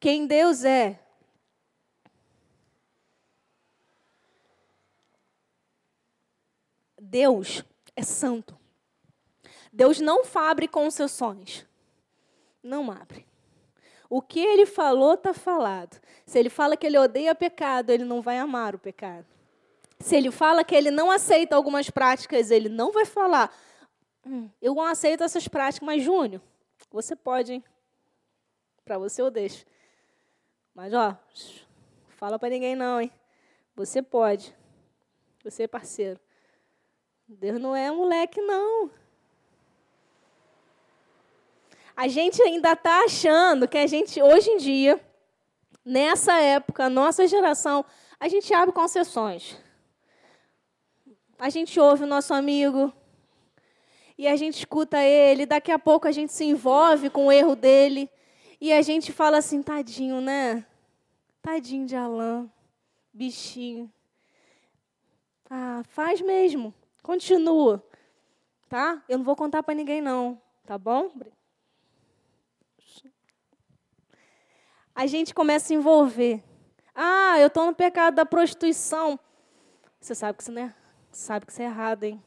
quem 0.00 0.26
Deus 0.26 0.64
é. 0.64 0.98
Deus 6.98 7.62
é 7.94 8.02
santo. 8.02 8.58
Deus 9.72 10.00
não 10.00 10.22
abre 10.34 10.66
concessões. 10.66 11.66
Não 12.62 12.90
abre. 12.90 13.26
O 14.08 14.20
que 14.20 14.40
ele 14.40 14.66
falou, 14.66 15.14
está 15.14 15.32
falado. 15.32 16.00
Se 16.26 16.38
ele 16.38 16.50
fala 16.50 16.76
que 16.76 16.86
ele 16.86 16.98
odeia 16.98 17.34
pecado, 17.34 17.90
ele 17.90 18.04
não 18.04 18.20
vai 18.20 18.38
amar 18.38 18.74
o 18.74 18.78
pecado. 18.78 19.26
Se 20.00 20.16
ele 20.16 20.30
fala 20.30 20.64
que 20.64 20.74
ele 20.74 20.90
não 20.90 21.10
aceita 21.10 21.54
algumas 21.54 21.90
práticas, 21.90 22.50
ele 22.50 22.68
não 22.68 22.90
vai 22.90 23.04
falar 23.04 23.54
Hum, 24.26 24.50
eu 24.60 24.74
não 24.74 24.84
aceito 24.84 25.24
essas 25.24 25.48
práticas, 25.48 25.86
mas 25.86 26.02
Júnior, 26.02 26.42
você 26.90 27.16
pode, 27.16 27.54
hein? 27.54 27.64
Para 28.84 28.98
você 28.98 29.22
eu 29.22 29.30
deixo. 29.30 29.64
Mas, 30.80 30.94
ó, 30.94 31.14
fala 32.16 32.38
para 32.38 32.48
ninguém 32.48 32.74
não, 32.74 33.02
hein? 33.02 33.12
Você 33.76 34.00
pode. 34.00 34.56
Você 35.44 35.64
é 35.64 35.68
parceiro. 35.68 36.18
Deus 37.28 37.60
não 37.60 37.76
é 37.76 37.90
moleque, 37.90 38.40
não. 38.40 38.90
A 41.94 42.08
gente 42.08 42.40
ainda 42.40 42.72
está 42.72 43.04
achando 43.04 43.68
que 43.68 43.76
a 43.76 43.86
gente, 43.86 44.22
hoje 44.22 44.48
em 44.48 44.56
dia, 44.56 44.98
nessa 45.84 46.40
época, 46.40 46.88
nossa 46.88 47.26
geração, 47.26 47.84
a 48.18 48.26
gente 48.26 48.54
abre 48.54 48.72
concessões. 48.72 49.58
A 51.38 51.50
gente 51.50 51.78
ouve 51.78 52.04
o 52.04 52.06
nosso 52.06 52.32
amigo, 52.32 52.90
e 54.16 54.26
a 54.26 54.34
gente 54.34 54.60
escuta 54.60 54.98
ele, 55.02 55.44
daqui 55.44 55.70
a 55.70 55.78
pouco 55.78 56.08
a 56.08 56.12
gente 56.12 56.32
se 56.32 56.44
envolve 56.44 57.10
com 57.10 57.26
o 57.26 57.32
erro 57.32 57.54
dele 57.54 58.08
e 58.58 58.72
a 58.72 58.80
gente 58.80 59.12
fala 59.12 59.36
assim, 59.36 59.62
tadinho, 59.62 60.22
né? 60.22 60.64
Tadinho 61.42 61.86
de 61.86 61.96
Alain, 61.96 62.50
bichinho. 63.12 63.92
Ah, 65.48 65.82
faz 65.88 66.20
mesmo, 66.20 66.72
continua, 67.02 67.84
tá? 68.68 69.02
Eu 69.08 69.18
não 69.18 69.24
vou 69.24 69.34
contar 69.34 69.62
para 69.62 69.74
ninguém 69.74 70.00
não, 70.00 70.40
tá 70.64 70.78
bom? 70.78 71.10
a 75.00 75.06
gente 75.06 75.32
começa 75.32 75.64
a 75.64 75.68
se 75.68 75.74
envolver. 75.74 76.44
Ah, 76.94 77.38
eu 77.38 77.46
estou 77.46 77.64
no 77.64 77.74
pecado 77.74 78.16
da 78.16 78.26
prostituição. 78.26 79.18
Você 79.98 80.14
sabe 80.14 80.36
que 80.36 80.42
isso 80.42 80.52
não 80.52 80.60
é, 80.60 80.74
sabe 81.10 81.46
que 81.46 81.52
isso 81.52 81.62
é 81.62 81.64
errado, 81.64 82.04
hein? 82.04 82.22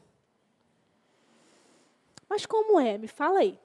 Mas 2.28 2.44
como 2.44 2.80
é? 2.80 2.98
Me 2.98 3.06
fala 3.06 3.38
aí. 3.38 3.56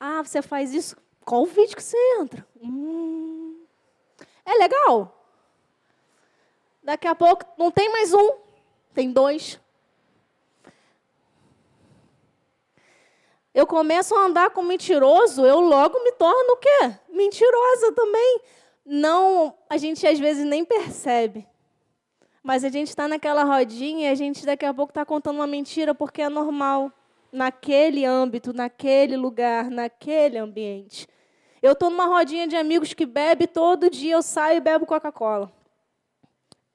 Ah, 0.00 0.24
você 0.24 0.42
faz 0.42 0.74
isso? 0.74 0.96
Qual 1.24 1.42
o 1.42 1.46
vídeo 1.46 1.76
que 1.76 1.82
você 1.84 1.96
entra? 2.18 2.44
Hum, 2.60 3.29
é 4.44 4.54
legal. 4.54 5.16
Daqui 6.82 7.06
a 7.06 7.14
pouco 7.14 7.44
não 7.58 7.70
tem 7.70 7.90
mais 7.90 8.12
um, 8.12 8.32
tem 8.94 9.12
dois. 9.12 9.60
Eu 13.52 13.66
começo 13.66 14.14
a 14.14 14.26
andar 14.26 14.50
com 14.50 14.62
mentiroso, 14.62 15.44
eu 15.44 15.60
logo 15.60 16.02
me 16.04 16.12
torno 16.12 16.52
o 16.52 16.56
quê? 16.56 16.94
Mentirosa 17.08 17.92
também. 17.92 18.40
Não, 18.86 19.54
a 19.68 19.76
gente 19.76 20.06
às 20.06 20.18
vezes 20.18 20.44
nem 20.44 20.64
percebe. 20.64 21.46
Mas 22.42 22.64
a 22.64 22.70
gente 22.70 22.88
está 22.88 23.06
naquela 23.06 23.44
rodinha 23.44 24.08
e 24.08 24.12
a 24.12 24.14
gente 24.14 24.46
daqui 24.46 24.64
a 24.64 24.72
pouco 24.72 24.90
está 24.92 25.04
contando 25.04 25.36
uma 25.36 25.46
mentira 25.46 25.94
porque 25.94 26.22
é 26.22 26.28
normal. 26.28 26.90
Naquele 27.32 28.04
âmbito, 28.04 28.52
naquele 28.52 29.16
lugar, 29.16 29.70
naquele 29.70 30.38
ambiente. 30.38 31.06
Eu 31.62 31.72
estou 31.72 31.90
numa 31.90 32.06
rodinha 32.06 32.46
de 32.46 32.56
amigos 32.56 32.94
que 32.94 33.04
bebe 33.04 33.46
todo 33.46 33.90
dia, 33.90 34.14
eu 34.14 34.22
saio 34.22 34.58
e 34.58 34.60
bebo 34.60 34.86
Coca-Cola. 34.86 35.52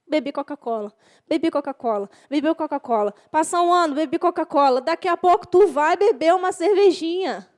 Bebi 0.08 0.32
Coca-Cola, 0.32 0.94
bebi 1.28 1.50
Coca-Cola, 1.50 2.08
bebi 2.30 2.54
Coca-Cola. 2.54 3.12
Passa 3.32 3.60
um 3.60 3.74
ano, 3.74 3.96
bebi 3.96 4.20
Coca-Cola. 4.20 4.80
Daqui 4.80 5.08
a 5.08 5.18
pouco 5.18 5.48
tu 5.48 5.68
vai 5.68 5.98
beber 5.98 6.36
uma 6.36 6.52
cervejinha. 6.52 7.50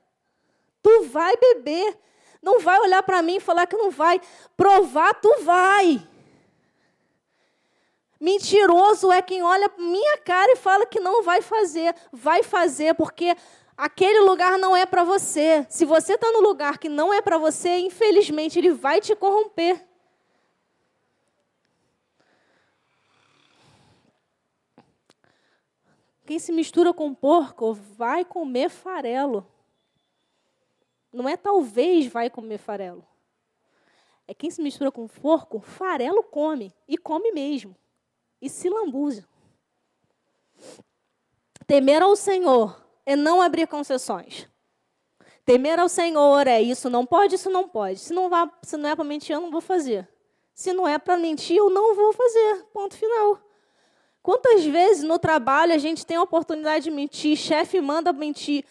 Tu 0.82 1.04
vai 1.04 1.36
beber. 1.36 1.98
Não 2.42 2.58
vai 2.60 2.78
olhar 2.80 3.02
para 3.02 3.20
mim 3.20 3.36
e 3.36 3.40
falar 3.40 3.66
que 3.66 3.76
não 3.76 3.90
vai. 3.90 4.18
Provar, 4.56 5.14
tu 5.20 5.42
vai. 5.42 6.02
Mentiroso 8.18 9.12
é 9.12 9.20
quem 9.22 9.42
olha 9.42 9.70
minha 9.78 10.18
cara 10.18 10.50
e 10.52 10.56
fala 10.56 10.86
que 10.86 10.98
não 10.98 11.22
vai 11.22 11.42
fazer. 11.42 11.94
Vai 12.10 12.42
fazer, 12.42 12.94
porque 12.94 13.36
aquele 13.78 14.20
lugar 14.20 14.58
não 14.58 14.76
é 14.76 14.84
para 14.84 15.04
você. 15.04 15.64
Se 15.70 15.84
você 15.84 16.14
está 16.14 16.30
no 16.32 16.40
lugar 16.40 16.78
que 16.78 16.88
não 16.88 17.14
é 17.14 17.22
para 17.22 17.38
você, 17.38 17.78
infelizmente 17.78 18.58
ele 18.58 18.72
vai 18.72 19.00
te 19.00 19.14
corromper. 19.14 19.86
Quem 26.26 26.38
se 26.38 26.52
mistura 26.52 26.92
com 26.92 27.14
porco 27.14 27.72
vai 27.72 28.24
comer 28.24 28.68
farelo. 28.68 29.46
Não 31.10 31.26
é 31.26 31.36
talvez 31.38 32.06
vai 32.06 32.28
comer 32.28 32.58
farelo. 32.58 33.06
É 34.26 34.34
quem 34.34 34.50
se 34.50 34.60
mistura 34.60 34.92
com 34.92 35.08
porco, 35.08 35.60
farelo 35.60 36.22
come. 36.22 36.74
E 36.86 36.98
come 36.98 37.32
mesmo 37.32 37.74
e 38.40 38.48
se 38.48 38.68
lambuza. 38.68 39.26
Temer 41.66 42.02
ao 42.02 42.16
Senhor 42.16 42.87
é 43.08 43.16
não 43.16 43.40
abrir 43.40 43.66
concessões. 43.66 44.46
Temer 45.42 45.80
ao 45.80 45.88
Senhor 45.88 46.46
é 46.46 46.60
isso 46.60 46.90
não 46.90 47.06
pode, 47.06 47.36
isso 47.36 47.48
não 47.48 47.66
pode. 47.66 48.00
Se 48.00 48.12
não, 48.12 48.28
vá, 48.28 48.52
se 48.62 48.76
não 48.76 48.90
é 48.90 48.94
para 48.94 49.02
mentir, 49.02 49.34
eu 49.34 49.40
não 49.40 49.50
vou 49.50 49.62
fazer. 49.62 50.06
Se 50.52 50.74
não 50.74 50.86
é 50.86 50.98
para 50.98 51.16
mentir, 51.16 51.56
eu 51.56 51.70
não 51.70 51.94
vou 51.94 52.12
fazer. 52.12 52.66
Ponto 52.70 52.94
final. 52.94 53.40
Quantas 54.22 54.62
vezes 54.62 55.04
no 55.04 55.18
trabalho 55.18 55.72
a 55.72 55.78
gente 55.78 56.04
tem 56.04 56.18
a 56.18 56.22
oportunidade 56.22 56.84
de 56.84 56.90
mentir, 56.90 57.34
chefe 57.34 57.80
manda 57.80 58.12
mentir. 58.12 58.62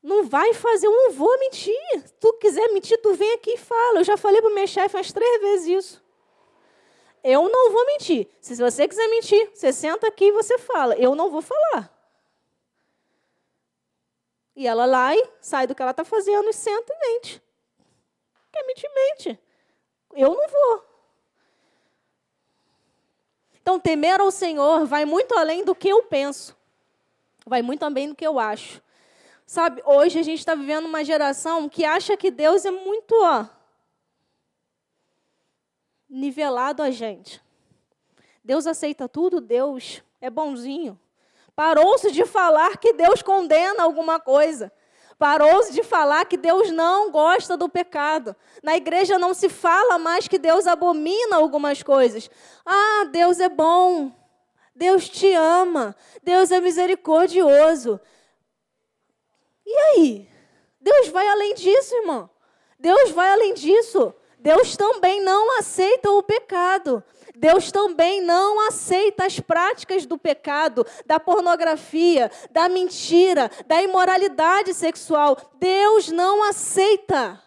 Não 0.00 0.22
vai 0.22 0.54
fazer, 0.54 0.86
eu 0.86 0.92
não 0.92 1.10
vou 1.10 1.36
mentir. 1.40 1.74
Se 2.04 2.14
tu 2.20 2.34
quiser 2.34 2.68
mentir, 2.72 3.02
tu 3.02 3.14
vem 3.14 3.34
aqui 3.34 3.54
e 3.54 3.58
fala. 3.58 3.98
Eu 3.98 4.04
já 4.04 4.16
falei 4.16 4.40
para 4.40 4.54
meu 4.54 4.66
chefe 4.68 4.96
umas 4.96 5.10
três 5.10 5.40
vezes 5.40 5.66
isso. 5.66 6.04
Eu 7.24 7.48
não 7.48 7.72
vou 7.72 7.84
mentir. 7.86 8.28
Se 8.40 8.54
você 8.54 8.86
quiser 8.86 9.08
mentir, 9.08 9.50
você 9.52 9.72
senta 9.72 10.06
aqui 10.06 10.26
e 10.26 10.32
você 10.32 10.56
fala. 10.56 10.94
Eu 10.94 11.16
não 11.16 11.32
vou 11.32 11.42
falar. 11.42 11.95
E 14.56 14.66
ela 14.66 14.86
lá 14.86 15.14
e 15.14 15.28
sai 15.40 15.66
do 15.66 15.74
que 15.74 15.82
ela 15.82 15.90
está 15.90 16.04
fazendo 16.04 16.48
e 16.48 16.52
senta 16.52 16.92
e 16.92 16.98
mente. 16.98 17.42
Quer 18.50 18.66
mentir, 18.66 18.90
mente. 18.94 19.40
Eu 20.14 20.34
não 20.34 20.48
vou. 20.48 20.84
Então, 23.60 23.78
temer 23.78 24.20
ao 24.20 24.30
Senhor 24.30 24.86
vai 24.86 25.04
muito 25.04 25.36
além 25.36 25.62
do 25.62 25.74
que 25.74 25.88
eu 25.88 26.02
penso. 26.04 26.56
Vai 27.44 27.60
muito 27.60 27.82
além 27.84 28.08
do 28.08 28.14
que 28.14 28.26
eu 28.26 28.38
acho. 28.38 28.80
Sabe, 29.44 29.82
hoje 29.84 30.18
a 30.18 30.22
gente 30.22 30.38
está 30.38 30.54
vivendo 30.54 30.86
uma 30.86 31.04
geração 31.04 31.68
que 31.68 31.84
acha 31.84 32.16
que 32.16 32.32
Deus 32.32 32.64
é 32.64 32.70
muito, 32.70 33.12
ó, 33.12 33.46
nivelado 36.08 36.82
a 36.82 36.90
gente. 36.90 37.40
Deus 38.42 38.66
aceita 38.66 39.08
tudo, 39.08 39.40
Deus 39.40 40.02
é 40.20 40.30
bonzinho. 40.30 40.98
Parou-se 41.56 42.12
de 42.12 42.26
falar 42.26 42.76
que 42.76 42.92
Deus 42.92 43.22
condena 43.22 43.82
alguma 43.82 44.20
coisa. 44.20 44.70
Parou-se 45.18 45.72
de 45.72 45.82
falar 45.82 46.26
que 46.26 46.36
Deus 46.36 46.70
não 46.70 47.10
gosta 47.10 47.56
do 47.56 47.66
pecado. 47.66 48.36
Na 48.62 48.76
igreja 48.76 49.18
não 49.18 49.32
se 49.32 49.48
fala 49.48 49.98
mais 49.98 50.28
que 50.28 50.38
Deus 50.38 50.66
abomina 50.66 51.36
algumas 51.36 51.82
coisas. 51.82 52.28
Ah, 52.66 53.06
Deus 53.10 53.40
é 53.40 53.48
bom. 53.48 54.12
Deus 54.74 55.08
te 55.08 55.32
ama. 55.32 55.96
Deus 56.22 56.50
é 56.50 56.60
misericordioso. 56.60 57.98
E 59.64 59.74
aí? 59.74 60.28
Deus 60.78 61.08
vai 61.08 61.26
além 61.26 61.54
disso, 61.54 61.94
irmão. 61.96 62.28
Deus 62.78 63.10
vai 63.12 63.30
além 63.30 63.54
disso. 63.54 64.14
Deus 64.38 64.76
também 64.76 65.22
não 65.22 65.58
aceita 65.58 66.10
o 66.10 66.22
pecado. 66.22 67.02
Deus 67.38 67.70
também 67.70 68.22
não 68.22 68.66
aceita 68.66 69.26
as 69.26 69.38
práticas 69.38 70.06
do 70.06 70.16
pecado, 70.16 70.86
da 71.04 71.20
pornografia, 71.20 72.30
da 72.50 72.66
mentira, 72.66 73.50
da 73.66 73.82
imoralidade 73.82 74.72
sexual. 74.72 75.36
Deus 75.56 76.08
não 76.08 76.42
aceita. 76.42 77.42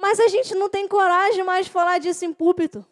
Mas 0.00 0.20
a 0.20 0.28
gente 0.28 0.54
não 0.54 0.68
tem 0.68 0.86
coragem 0.86 1.42
mais 1.42 1.66
de 1.66 1.72
falar 1.72 1.98
disso 1.98 2.24
em 2.24 2.32
púlpito. 2.32 2.86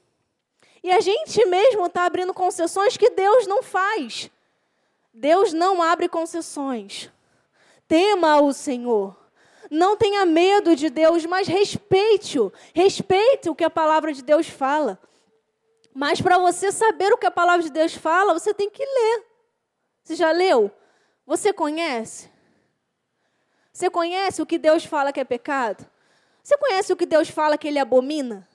E 0.83 0.91
a 0.91 0.99
gente 0.99 1.45
mesmo 1.47 1.87
está 1.87 2.07
abrindo 2.07 2.35
concessões 2.35 2.97
que 2.97 3.11
Deus 3.11 3.47
não 3.47 3.63
faz. 3.63 4.29
Deus 5.15 5.53
não 5.53 5.81
abre 5.81 6.09
concessões. 6.09 7.09
Tema 7.87 8.41
o 8.41 8.53
Senhor. 8.53 9.17
Não 9.71 9.97
tenha 9.97 10.27
medo 10.27 10.75
de 10.75 10.91
Deus, 10.91 11.25
mas 11.25 11.47
respeite-o. 11.47 12.53
Respeite 12.75 13.49
o 13.49 13.55
que 13.55 13.63
a 13.63 13.71
palavra 13.71 14.13
de 14.13 14.25
Deus 14.25 14.49
fala. 14.49 14.99
Mas 15.97 16.21
para 16.21 16.37
você 16.37 16.71
saber 16.71 17.11
o 17.11 17.17
que 17.17 17.25
a 17.25 17.31
palavra 17.31 17.63
de 17.63 17.71
Deus 17.71 17.95
fala, 17.95 18.35
você 18.35 18.53
tem 18.53 18.69
que 18.69 18.85
ler. 18.85 19.25
Você 20.05 20.15
já 20.15 20.31
leu? 20.31 20.71
Você 21.25 21.55
conhece? 21.55 22.31
Você 23.73 23.89
conhece 23.89 24.43
o 24.43 24.47
que 24.47 24.59
Deus 24.59 24.85
fala 24.85 25.11
que 25.11 25.21
é 25.21 25.25
pecado? 25.25 25.87
Você 26.43 26.55
conhece 26.59 26.93
o 26.93 26.97
que 26.99 27.07
Deus 27.07 27.31
fala 27.31 27.57
que 27.57 27.67
ele 27.67 27.79
abomina? 27.79 28.47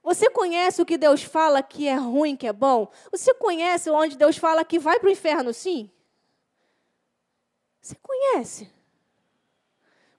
Você 0.00 0.30
conhece 0.30 0.80
o 0.80 0.86
que 0.86 0.96
Deus 0.96 1.24
fala 1.24 1.60
que 1.60 1.88
é 1.88 1.96
ruim, 1.96 2.36
que 2.36 2.46
é 2.46 2.52
bom? 2.52 2.88
Você 3.10 3.34
conhece 3.34 3.90
onde 3.90 4.16
Deus 4.16 4.36
fala 4.36 4.64
que 4.64 4.78
vai 4.78 5.00
para 5.00 5.08
o 5.08 5.12
inferno, 5.12 5.52
sim? 5.52 5.90
Você 7.80 7.96
conhece? 8.00 8.72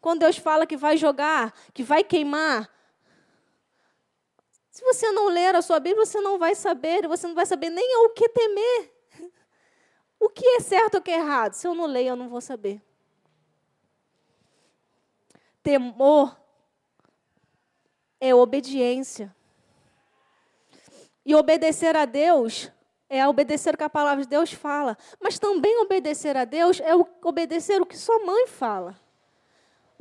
Quando 0.01 0.19
Deus 0.19 0.35
fala 0.35 0.67
que 0.67 0.75
vai 0.75 0.97
jogar, 0.97 1.53
que 1.73 1.81
vai 1.81 2.03
queimar. 2.03 2.69
Se 4.81 4.85
você 4.85 5.11
não 5.11 5.27
ler 5.27 5.53
a 5.53 5.61
sua 5.61 5.79
Bíblia, 5.79 6.03
você 6.03 6.19
não 6.19 6.39
vai 6.39 6.55
saber, 6.55 7.07
você 7.07 7.27
não 7.27 7.35
vai 7.35 7.45
saber 7.45 7.69
nem 7.69 7.97
o 7.97 8.09
que 8.09 8.27
temer. 8.27 8.91
O 10.19 10.27
que 10.27 10.43
é 10.43 10.59
certo 10.59 10.95
e 10.95 10.97
o 10.97 11.01
que 11.03 11.11
é 11.11 11.19
errado? 11.19 11.53
Se 11.53 11.67
eu 11.67 11.75
não 11.75 11.85
leio, 11.85 12.09
eu 12.09 12.15
não 12.15 12.27
vou 12.27 12.41
saber. 12.41 12.81
Temor 15.61 16.35
é 18.19 18.33
obediência. 18.33 19.35
E 21.23 21.35
obedecer 21.35 21.95
a 21.95 22.05
Deus 22.05 22.71
é 23.07 23.27
obedecer 23.27 23.75
o 23.75 23.77
que 23.77 23.83
a 23.83 23.89
palavra 23.89 24.23
de 24.23 24.29
Deus 24.29 24.51
fala. 24.51 24.97
Mas 25.19 25.37
também 25.37 25.77
obedecer 25.77 26.35
a 26.35 26.43
Deus 26.43 26.79
é 26.79 26.95
obedecer 27.23 27.79
o 27.79 27.85
que 27.85 27.95
sua 27.95 28.17
mãe 28.25 28.47
fala. 28.47 28.99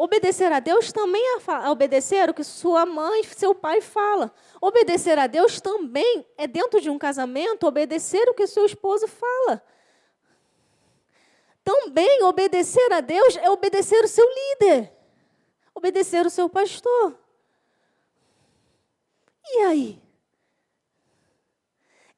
Obedecer 0.02 0.50
a 0.50 0.60
Deus 0.60 0.90
também 0.92 1.22
é 1.22 1.68
obedecer 1.68 2.30
o 2.30 2.32
que 2.32 2.42
sua 2.42 2.86
mãe, 2.86 3.22
seu 3.24 3.54
pai 3.54 3.82
fala. 3.82 4.32
Obedecer 4.58 5.18
a 5.18 5.26
Deus 5.26 5.60
também 5.60 6.26
é 6.38 6.46
dentro 6.46 6.80
de 6.80 6.88
um 6.88 6.98
casamento 6.98 7.66
obedecer 7.66 8.26
o 8.26 8.32
que 8.32 8.46
seu 8.46 8.64
esposo 8.64 9.06
fala. 9.06 9.62
Também 11.62 12.22
obedecer 12.22 12.90
a 12.90 13.02
Deus 13.02 13.36
é 13.36 13.50
obedecer 13.50 14.02
o 14.02 14.08
seu 14.08 14.26
líder, 14.26 14.90
obedecer 15.74 16.24
o 16.24 16.30
seu 16.30 16.48
pastor. 16.48 17.18
E 19.44 19.58
aí? 19.58 20.02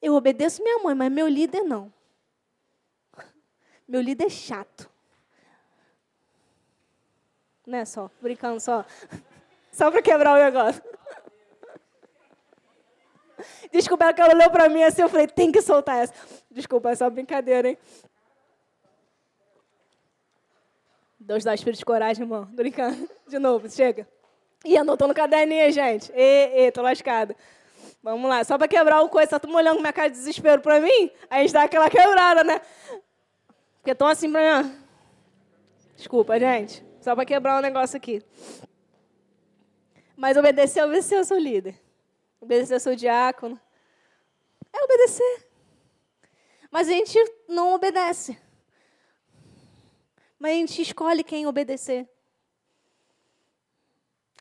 Eu 0.01 0.13
obedeço 0.13 0.63
minha 0.63 0.79
mãe, 0.79 0.95
mas 0.95 1.11
meu 1.11 1.27
líder 1.27 1.63
não. 1.63 1.91
Meu 3.85 3.99
líder 3.99 4.27
é 4.27 4.29
chato. 4.29 4.92
Não 7.65 7.79
é 7.79 7.85
só, 7.85 8.09
brincando 8.21 8.59
só. 8.59 8.85
Só 9.71 9.89
para 9.89 10.01
quebrar 10.01 10.33
o 10.33 10.43
negócio. 10.43 10.83
Desculpa, 13.71 14.13
que 14.13 14.21
ela 14.21 14.33
olhou 14.33 14.49
para 14.49 14.69
mim 14.69 14.83
assim, 14.83 15.01
eu 15.01 15.09
falei, 15.09 15.27
tem 15.27 15.51
que 15.51 15.61
soltar 15.61 16.03
essa. 16.03 16.13
Desculpa, 16.51 16.91
é 16.91 16.95
só 16.95 17.09
brincadeira, 17.09 17.69
hein? 17.69 17.77
Deus 21.19 21.43
dá 21.43 21.55
espírito 21.55 21.79
de 21.79 21.85
coragem, 21.85 22.23
irmão. 22.23 22.45
Brincando. 22.45 23.09
De 23.27 23.39
novo, 23.39 23.69
chega. 23.69 24.07
Ih, 24.65 24.77
anotou 24.77 25.07
no 25.07 25.13
caderninho, 25.13 25.71
gente. 25.71 26.11
Ê, 26.13 26.65
ê, 26.65 26.71
tô 26.71 26.81
lascada. 26.81 27.35
Vamos 28.01 28.29
lá, 28.29 28.43
só 28.43 28.57
para 28.57 28.67
quebrar 28.67 29.01
o 29.01 29.09
coisa. 29.09 29.39
Todo 29.39 29.49
mundo 29.49 29.59
olhando 29.59 29.75
com 29.75 29.81
minha 29.81 29.93
cara 29.93 30.09
de 30.09 30.17
desespero 30.17 30.61
para 30.61 30.81
mim? 30.81 31.09
A 31.29 31.39
gente 31.39 31.53
dá 31.53 31.63
aquela 31.63 31.89
quebrada, 31.89 32.43
né? 32.43 32.61
Porque 33.77 33.95
tão 33.95 34.07
assim 34.07 34.31
pra 34.31 34.63
mim. 34.63 34.75
Desculpa, 35.95 36.37
gente. 36.37 36.83
Só 37.03 37.13
para 37.13 37.25
quebrar 37.25 37.57
um 37.57 37.61
negócio 37.61 37.97
aqui. 37.97 38.23
Mas 40.15 40.37
obedecer, 40.37 40.81
obedecer 40.81 41.17
ao 41.17 41.25
seu 41.25 41.37
líder. 41.37 41.77
Obedecer 42.39 42.75
ao 42.75 42.79
seu 42.79 42.95
diácono. 42.95 43.59
É 44.71 44.83
obedecer. 44.85 45.49
Mas 46.71 46.87
a 46.87 46.91
gente 46.91 47.19
não 47.45 47.73
obedece. 47.73 48.37
Mas 50.39 50.51
a 50.51 50.55
gente 50.55 50.81
escolhe 50.81 51.25
quem 51.25 51.45
obedecer. 51.45 52.07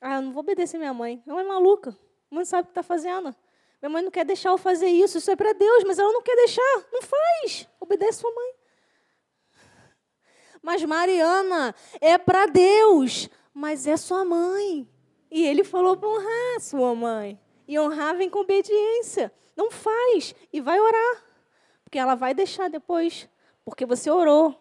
Ah, 0.01 0.19
eu 0.19 0.23
não 0.23 0.33
vou 0.33 0.43
obedecer 0.43 0.79
minha 0.79 0.95
mãe. 0.95 1.21
Minha 1.27 1.35
mãe 1.35 1.45
é 1.45 1.49
maluca. 1.49 1.91
Minha 2.31 2.39
mãe 2.39 2.45
sabe 2.45 2.63
o 2.63 2.65
que 2.67 2.71
está 2.71 2.85
fazendo. 2.85 3.35
Minha 3.81 3.91
mãe 3.91 4.03
não 4.05 4.11
quer 4.13 4.25
deixar 4.25 4.51
eu 4.51 4.59
fazer 4.59 4.87
isso. 4.87 5.19
Isso 5.19 5.33
é 5.33 5.35
para 5.35 5.53
Deus, 5.53 5.83
mas 5.83 5.99
ela 5.99 6.13
não 6.13 6.23
quer 6.23 6.37
deixar. 6.37 6.87
Não 6.93 7.03
faz. 7.03 7.69
Obedece 7.81 8.21
sua 8.21 8.33
mãe. 8.33 8.52
Mas 10.63 10.85
Mariana, 10.85 11.75
é 12.01 12.17
para 12.17 12.47
Deus, 12.47 13.29
mas 13.53 13.87
é 13.87 13.97
sua 13.97 14.25
mãe. 14.25 14.89
E 15.31 15.45
ele 15.45 15.65
falou 15.65 15.97
para 15.97 16.09
honrar 16.09 16.61
sua 16.61 16.95
mãe. 16.95 17.41
E 17.67 17.79
honrar 17.79 18.17
vem 18.17 18.31
com 18.31 18.41
obediência. 18.41 19.33
Não 19.57 19.71
faz. 19.71 20.35
E 20.53 20.61
vai 20.61 20.79
orar. 20.79 21.25
Porque 21.83 21.99
ela 21.99 22.15
vai 22.15 22.33
deixar 22.33 22.71
depois. 22.71 23.29
Porque 23.65 23.85
você 23.85 24.11
orou. 24.11 24.59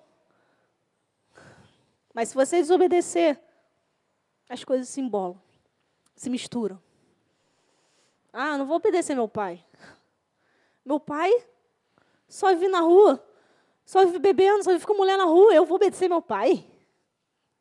Mas 2.13 2.29
se 2.29 2.35
você 2.35 2.57
desobedecer, 2.57 3.39
as 4.49 4.63
coisas 4.63 4.89
se 4.89 4.99
embolam, 4.99 5.41
se 6.15 6.29
misturam. 6.29 6.81
Ah, 8.33 8.57
não 8.57 8.65
vou 8.65 8.77
obedecer 8.77 9.15
meu 9.15 9.27
pai. 9.27 9.63
Meu 10.83 10.99
pai 10.99 11.31
só 12.27 12.53
vive 12.53 12.67
na 12.67 12.79
rua, 12.79 13.23
só 13.91 14.05
vive 14.05 14.19
bebendo, 14.19 14.63
só 14.63 14.71
vive 14.71 14.87
com 14.87 14.93
mulher 14.93 15.17
na 15.17 15.25
rua. 15.25 15.53
Eu 15.53 15.65
vou 15.65 15.75
obedecer 15.75 16.07
meu 16.07 16.21
pai? 16.21 16.65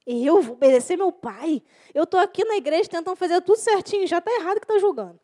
Eu 0.06 0.40
vou 0.40 0.54
obedecer 0.54 0.96
meu 0.96 1.10
pai? 1.10 1.60
Eu 1.92 2.04
estou 2.04 2.20
aqui 2.20 2.44
na 2.44 2.54
igreja 2.54 2.88
tentando 2.88 3.16
fazer 3.16 3.40
tudo 3.40 3.58
certinho, 3.58 4.06
já 4.06 4.18
está 4.18 4.30
errado 4.30 4.60
que 4.60 4.64
está 4.64 4.78
julgando. 4.78 5.18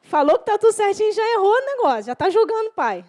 Falou 0.00 0.34
que 0.34 0.42
está 0.42 0.58
tudo 0.58 0.72
certinho, 0.72 1.12
já 1.12 1.22
errou 1.32 1.52
o 1.52 1.64
negócio, 1.64 2.06
já 2.06 2.12
está 2.12 2.28
julgando 2.28 2.70
o 2.70 2.72
pai. 2.72 3.04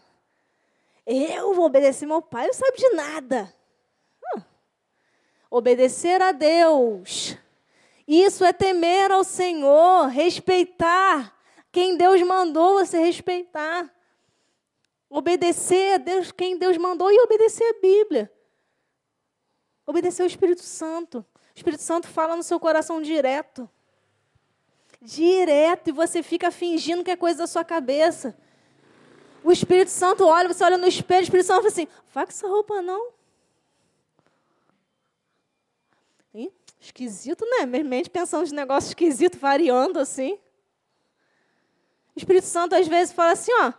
Eu 1.07 1.55
vou 1.55 1.65
obedecer 1.65 2.05
meu 2.05 2.21
pai, 2.21 2.45
não 2.45 2.53
sabe 2.53 2.77
de 2.77 2.89
nada. 2.89 3.51
Hum. 4.23 4.41
Obedecer 5.49 6.21
a 6.21 6.31
Deus. 6.31 7.35
Isso 8.07 8.45
é 8.45 8.53
temer 8.53 9.09
ao 9.09 9.23
Senhor, 9.23 10.05
respeitar 10.05 11.35
quem 11.71 11.97
Deus 11.97 12.21
mandou 12.21 12.75
você 12.75 12.99
respeitar. 12.99 13.91
Obedecer 15.11 15.95
a 15.95 15.97
Deus, 15.97 16.31
quem 16.31 16.57
Deus 16.57 16.77
mandou, 16.77 17.11
e 17.11 17.19
obedecer 17.19 17.65
a 17.65 17.81
Bíblia. 17.81 18.31
Obedecer 19.85 20.23
ao 20.23 20.27
Espírito 20.27 20.61
Santo. 20.61 21.17
O 21.19 21.53
Espírito 21.53 21.83
Santo 21.83 22.07
fala 22.07 22.37
no 22.37 22.41
seu 22.41 22.57
coração 22.57 23.01
direto. 23.01 23.69
Direto, 25.01 25.89
e 25.89 25.91
você 25.91 26.23
fica 26.23 26.49
fingindo 26.49 27.03
que 27.03 27.11
é 27.11 27.17
coisa 27.17 27.39
da 27.39 27.47
sua 27.47 27.65
cabeça. 27.65 28.37
O 29.43 29.51
Espírito 29.51 29.89
Santo 29.91 30.25
olha, 30.25 30.47
você 30.47 30.63
olha 30.63 30.77
no 30.77 30.87
espelho, 30.87 31.19
o 31.19 31.23
Espírito 31.23 31.47
Santo 31.47 31.57
fala 31.57 31.67
assim: 31.67 31.87
vai 32.13 32.23
essa 32.23 32.47
roupa 32.47 32.81
não. 32.81 33.11
Esquisito, 36.79 37.45
né? 37.45 37.65
Mente 37.65 38.09
pensando 38.09 38.47
de 38.47 38.55
negócio 38.55 38.87
esquisito, 38.87 39.37
variando 39.37 39.99
assim. 39.99 40.39
O 42.15 42.17
Espírito 42.19 42.47
Santo 42.47 42.75
às 42.75 42.87
vezes 42.87 43.13
fala 43.13 43.33
assim: 43.33 43.51
ó, 43.59 43.73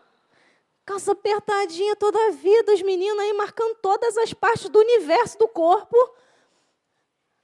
calça 0.84 1.12
apertadinha 1.12 1.96
toda 1.96 2.18
a 2.26 2.30
vida, 2.30 2.72
os 2.72 2.82
meninos 2.82 3.18
aí 3.18 3.32
marcando 3.32 3.74
todas 3.76 4.16
as 4.18 4.32
partes 4.32 4.68
do 4.68 4.78
universo 4.78 5.38
do 5.38 5.48
corpo. 5.48 5.96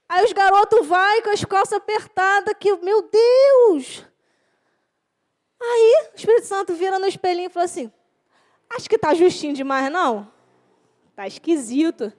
Aí 0.09 0.25
os 0.25 0.33
garotos 0.33 0.87
vai 0.87 1.23
com 1.23 1.31
as 1.31 1.45
calças 1.45 1.75
apertadas, 1.75 2.55
que, 2.59 2.75
meu 2.77 3.03
Deus! 3.03 4.05
Aí 5.61 6.11
o 6.13 6.17
Espírito 6.17 6.47
Santo 6.47 6.75
vira 6.75 6.99
no 6.99 7.07
espelhinho 7.07 7.49
e 7.49 7.53
fala 7.53 7.65
assim: 7.65 7.93
Acho 8.71 8.89
que 8.89 8.99
tá 8.99 9.15
justinho 9.15 9.55
demais, 9.55 9.91
não? 9.91 10.31
Tá 11.15 11.27
esquisito. 11.27 12.13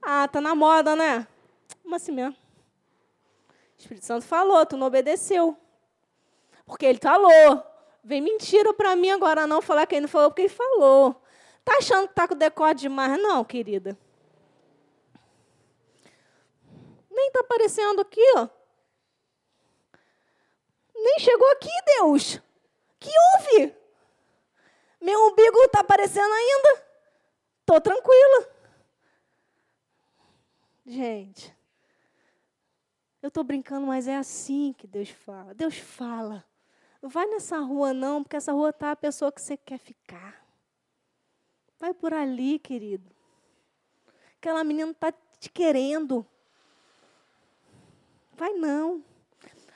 Ah, 0.00 0.28
tá 0.28 0.40
na 0.40 0.54
moda, 0.54 0.94
né? 0.94 1.26
Como 1.82 1.94
assim 1.94 2.12
mesmo? 2.12 2.36
O 3.78 3.80
Espírito 3.80 4.06
Santo 4.06 4.24
falou, 4.24 4.64
tu 4.64 4.76
não 4.76 4.86
obedeceu. 4.86 5.56
Porque 6.64 6.86
ele 6.86 6.98
falou. 6.98 7.30
Vem 8.08 8.22
mentira 8.22 8.72
para 8.72 8.96
mim 8.96 9.10
agora 9.10 9.46
não 9.46 9.60
falar 9.60 9.84
que 9.84 9.94
ele 9.94 10.00
não 10.00 10.08
falou 10.08 10.30
porque 10.30 10.40
ele 10.40 10.48
falou. 10.48 11.22
Tá 11.62 11.76
achando 11.76 12.08
que 12.08 12.14
tá 12.14 12.26
com 12.26 12.34
decote 12.34 12.80
demais, 12.80 13.20
não, 13.20 13.44
querida? 13.44 13.98
Nem 17.10 17.30
tá 17.30 17.40
aparecendo 17.40 18.00
aqui, 18.00 18.24
ó. 18.38 18.48
Nem 20.94 21.18
chegou 21.18 21.46
aqui, 21.52 21.68
Deus. 21.98 22.40
Que 22.98 23.10
houve? 23.10 23.76
Meu 25.02 25.26
umbigo 25.26 25.58
está 25.64 25.80
aparecendo 25.80 26.32
ainda. 26.32 26.86
Estou 27.60 27.78
tranquila. 27.78 28.48
Gente, 30.86 31.54
eu 33.20 33.28
estou 33.28 33.44
brincando, 33.44 33.86
mas 33.86 34.08
é 34.08 34.16
assim 34.16 34.72
que 34.72 34.86
Deus 34.86 35.10
fala. 35.10 35.52
Deus 35.52 35.76
fala. 35.76 36.47
Não 37.00 37.08
vai 37.08 37.26
nessa 37.26 37.58
rua, 37.58 37.92
não, 37.92 38.22
porque 38.22 38.36
essa 38.36 38.52
rua 38.52 38.70
está 38.70 38.90
a 38.90 38.96
pessoa 38.96 39.30
que 39.30 39.40
você 39.40 39.56
quer 39.56 39.78
ficar. 39.78 40.44
Vai 41.78 41.94
por 41.94 42.12
ali, 42.12 42.58
querido. 42.58 43.08
Aquela 44.38 44.64
menina 44.64 44.90
está 44.90 45.12
te 45.38 45.48
querendo. 45.48 46.26
Vai 48.32 48.52
não. 48.54 49.02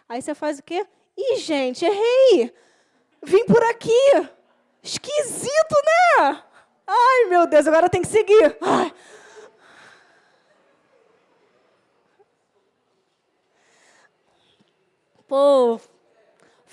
Aí 0.08 0.20
você 0.20 0.34
faz 0.34 0.58
o 0.58 0.62
quê? 0.62 0.86
Ih, 1.16 1.36
gente, 1.36 1.84
errei. 1.84 2.52
Vim 3.22 3.44
por 3.46 3.62
aqui. 3.64 3.90
Esquisito, 4.82 5.74
né? 6.18 6.42
Ai, 6.86 7.24
meu 7.28 7.46
Deus, 7.46 7.66
agora 7.66 7.88
tem 7.88 8.02
que 8.02 8.08
seguir. 8.08 8.56
Ai. 8.60 8.92
Pô, 15.28 15.80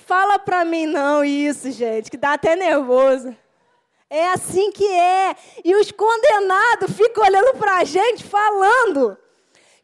fala 0.10 0.40
pra 0.40 0.66
mim 0.66 0.88
não 0.88 1.24
isso, 1.24 1.70
gente, 1.70 2.10
que 2.10 2.18
dá 2.18 2.34
até 2.34 2.56
nervoso. 2.56 3.38
É 4.10 4.32
assim 4.32 4.72
que 4.72 4.92
é. 4.92 5.36
E 5.64 5.76
os 5.76 5.92
condenados 5.92 6.98
ficam 6.98 7.24
olhando 7.24 7.56
pra 7.60 7.84
gente 7.84 8.24
falando 8.24 9.16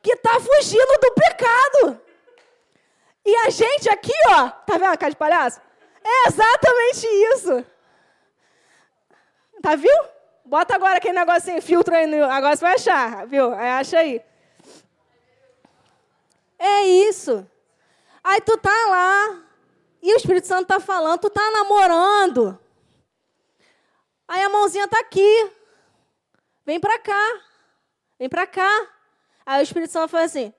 que 0.02 0.16
tá 0.16 0.40
fugindo 0.40 1.00
do 1.00 1.12
pecado. 1.12 2.02
E 3.24 3.36
a 3.36 3.52
gente 3.52 3.88
aqui, 3.88 4.14
ó, 4.30 4.50
tá 4.50 4.80
vendo 4.80 4.94
a 4.94 4.98
cara 4.98 5.12
de 5.12 5.16
palhaço? 5.16 5.62
É 6.04 6.28
exatamente 6.28 7.06
isso. 7.34 7.64
Tá, 9.62 9.76
viu? 9.76 9.96
Bota 10.44 10.74
agora 10.74 10.98
aquele 10.98 11.20
negocinho, 11.20 11.62
filtro 11.62 11.96
aí, 11.96 12.08
no, 12.08 12.24
agora 12.26 12.56
você 12.56 12.66
vai 12.66 12.74
achar, 12.74 13.28
viu? 13.28 13.54
Acha 13.54 14.00
aí. 14.00 14.20
É 16.58 16.82
isso. 16.84 17.46
Aí 18.24 18.42
tu 18.42 18.58
tá 18.58 18.88
lá, 18.90 19.45
e 20.06 20.14
o 20.14 20.18
Espírito 20.18 20.46
Santo 20.46 20.68
tá 20.68 20.80
falando, 20.80 21.22
tu 21.22 21.30
tá 21.32 21.50
namorando. 21.50 22.60
Aí 24.28 24.42
a 24.44 24.50
mãozinha 24.50 24.88
tá 24.88 25.00
aqui. 25.00 25.52
Vem 26.64 26.80
pra 26.80 27.00
cá. 27.00 27.42
Vem 28.20 28.30
pra 28.30 28.46
cá. 28.46 28.70
Aí 29.44 29.62
o 29.62 29.64
Espírito 29.64 29.92
Santo 29.92 30.12
fala 30.12 30.26
assim: 30.26 30.54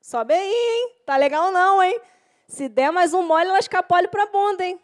sobe 0.00 0.34
aí, 0.34 0.52
hein? 0.52 0.96
Tá 1.06 1.16
legal 1.16 1.52
não, 1.52 1.80
hein? 1.80 2.00
Se 2.48 2.68
der 2.68 2.90
mais 2.90 3.14
um 3.14 3.22
mole, 3.22 3.48
ela 3.48 3.58
escapole 3.60 4.08
pra 4.08 4.26
bunda, 4.26 4.64
hein? 4.64 4.80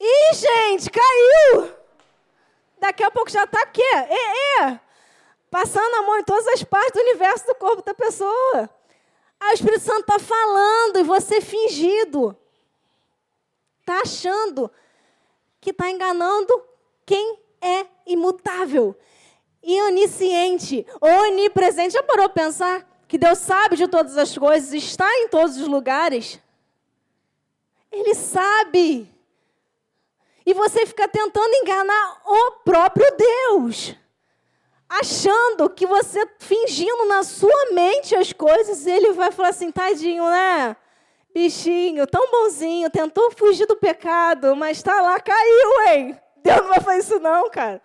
Ih, 0.00 0.34
gente, 0.34 0.90
caiu! 0.90 1.74
Daqui 2.78 3.02
a 3.02 3.10
pouco 3.10 3.30
já 3.30 3.44
está 3.44 3.60
aqui, 3.62 3.82
é, 3.82 4.62
é, 4.62 4.80
passando 5.50 5.94
a 5.96 6.02
mão 6.02 6.18
em 6.18 6.24
todas 6.24 6.46
as 6.48 6.64
partes 6.64 6.92
do 6.92 7.00
universo 7.00 7.46
do 7.46 7.54
corpo 7.54 7.82
da 7.82 7.94
pessoa. 7.94 8.70
Aí 9.44 9.50
o 9.50 9.54
Espírito 9.54 9.84
Santo 9.84 10.00
está 10.00 10.18
falando 10.18 10.98
e 10.98 11.02
você 11.02 11.40
fingido. 11.40 12.36
Está 13.80 14.00
achando 14.00 14.70
que 15.60 15.70
está 15.70 15.90
enganando 15.90 16.62
quem 17.04 17.38
é 17.60 17.86
imutável. 18.06 18.96
e 19.66 19.80
onisciente, 19.80 20.86
onipresente. 21.00 21.94
Já 21.94 22.02
parou 22.02 22.28
para 22.28 22.44
pensar 22.44 22.86
que 23.08 23.16
Deus 23.16 23.38
sabe 23.38 23.76
de 23.76 23.88
todas 23.88 24.18
as 24.18 24.36
coisas, 24.36 24.74
está 24.74 25.10
em 25.20 25.28
todos 25.28 25.56
os 25.56 25.66
lugares? 25.66 26.38
Ele 27.90 28.14
sabe. 28.14 29.10
E 30.44 30.52
você 30.52 30.84
fica 30.84 31.08
tentando 31.08 31.54
enganar 31.54 32.20
o 32.26 32.50
próprio 32.62 33.06
Deus. 33.16 33.94
Achando 35.00 35.68
que 35.68 35.86
você, 35.86 36.24
fingindo 36.38 37.06
na 37.06 37.24
sua 37.24 37.72
mente 37.72 38.14
as 38.14 38.32
coisas, 38.32 38.86
ele 38.86 39.12
vai 39.12 39.32
falar 39.32 39.48
assim: 39.48 39.72
tadinho, 39.72 40.24
né? 40.30 40.76
Bichinho, 41.34 42.06
tão 42.06 42.30
bonzinho, 42.30 42.88
tentou 42.88 43.32
fugir 43.32 43.66
do 43.66 43.74
pecado, 43.74 44.54
mas 44.54 44.76
está 44.76 45.00
lá, 45.00 45.18
caiu, 45.18 45.88
hein? 45.88 46.20
Deus 46.36 46.58
não 46.58 46.68
vai 46.68 46.80
fazer 46.80 46.98
isso, 47.00 47.18
não, 47.18 47.50
cara. 47.50 47.82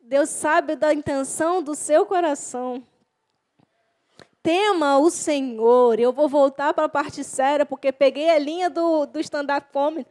Deus 0.00 0.28
sabe 0.28 0.74
da 0.74 0.92
intenção 0.92 1.62
do 1.62 1.76
seu 1.76 2.04
coração. 2.04 2.82
Tema 4.42 4.98
o 4.98 5.10
Senhor. 5.10 6.00
Eu 6.00 6.12
vou 6.12 6.28
voltar 6.28 6.74
para 6.74 6.86
a 6.86 6.88
parte 6.88 7.22
séria, 7.22 7.64
porque 7.64 7.92
peguei 7.92 8.28
a 8.28 8.38
linha 8.40 8.68
do, 8.68 9.06
do 9.06 9.20
stand-up 9.20 9.68
comedy. 9.72 10.08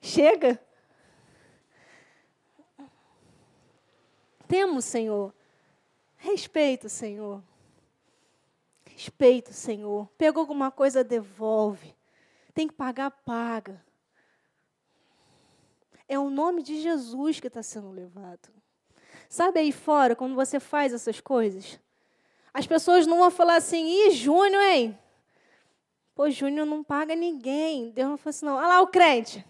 Chega. 0.00 0.58
Tema 4.54 4.78
o 4.78 4.80
Senhor. 4.80 5.34
Respeita 6.16 6.86
o 6.86 6.88
Senhor. 6.88 7.42
Respeita 8.84 9.50
o 9.50 9.52
Senhor. 9.52 10.08
Pegou 10.16 10.42
alguma 10.42 10.70
coisa, 10.70 11.02
devolve. 11.02 11.92
Tem 12.54 12.68
que 12.68 12.72
pagar, 12.72 13.10
paga. 13.10 13.84
É 16.08 16.16
o 16.20 16.30
nome 16.30 16.62
de 16.62 16.80
Jesus 16.80 17.40
que 17.40 17.48
está 17.48 17.64
sendo 17.64 17.90
levado. 17.90 18.48
Sabe 19.28 19.58
aí 19.58 19.72
fora, 19.72 20.14
quando 20.14 20.36
você 20.36 20.60
faz 20.60 20.92
essas 20.92 21.20
coisas, 21.20 21.80
as 22.52 22.64
pessoas 22.64 23.08
não 23.08 23.18
vão 23.18 23.32
falar 23.32 23.56
assim, 23.56 23.84
ih, 23.84 24.12
Júnior, 24.12 24.62
hein? 24.62 24.96
Pô, 26.14 26.30
Júnior 26.30 26.64
não 26.64 26.84
paga 26.84 27.16
ninguém. 27.16 27.90
Deus 27.90 28.08
não 28.08 28.16
fala 28.16 28.30
assim, 28.30 28.46
não. 28.46 28.54
Olha 28.54 28.68
lá 28.68 28.80
o 28.82 28.86
crente, 28.86 29.44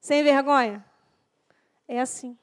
sem 0.00 0.24
vergonha. 0.24 0.84
É 1.86 2.00
assim. 2.00 2.36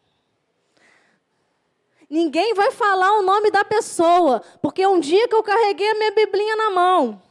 Ninguém 2.10 2.54
vai 2.54 2.72
falar 2.72 3.20
o 3.20 3.22
nome 3.22 3.52
da 3.52 3.64
pessoa, 3.64 4.42
porque 4.62 4.86
um 4.88 5.00
dia 5.00 5.28
que 5.28 5.36
eu 5.36 5.44
carreguei 5.44 5.90
a 5.92 5.96
minha 5.96 6.12
Biblinha 6.12 6.56
na 6.56 6.72
mão 6.72 7.22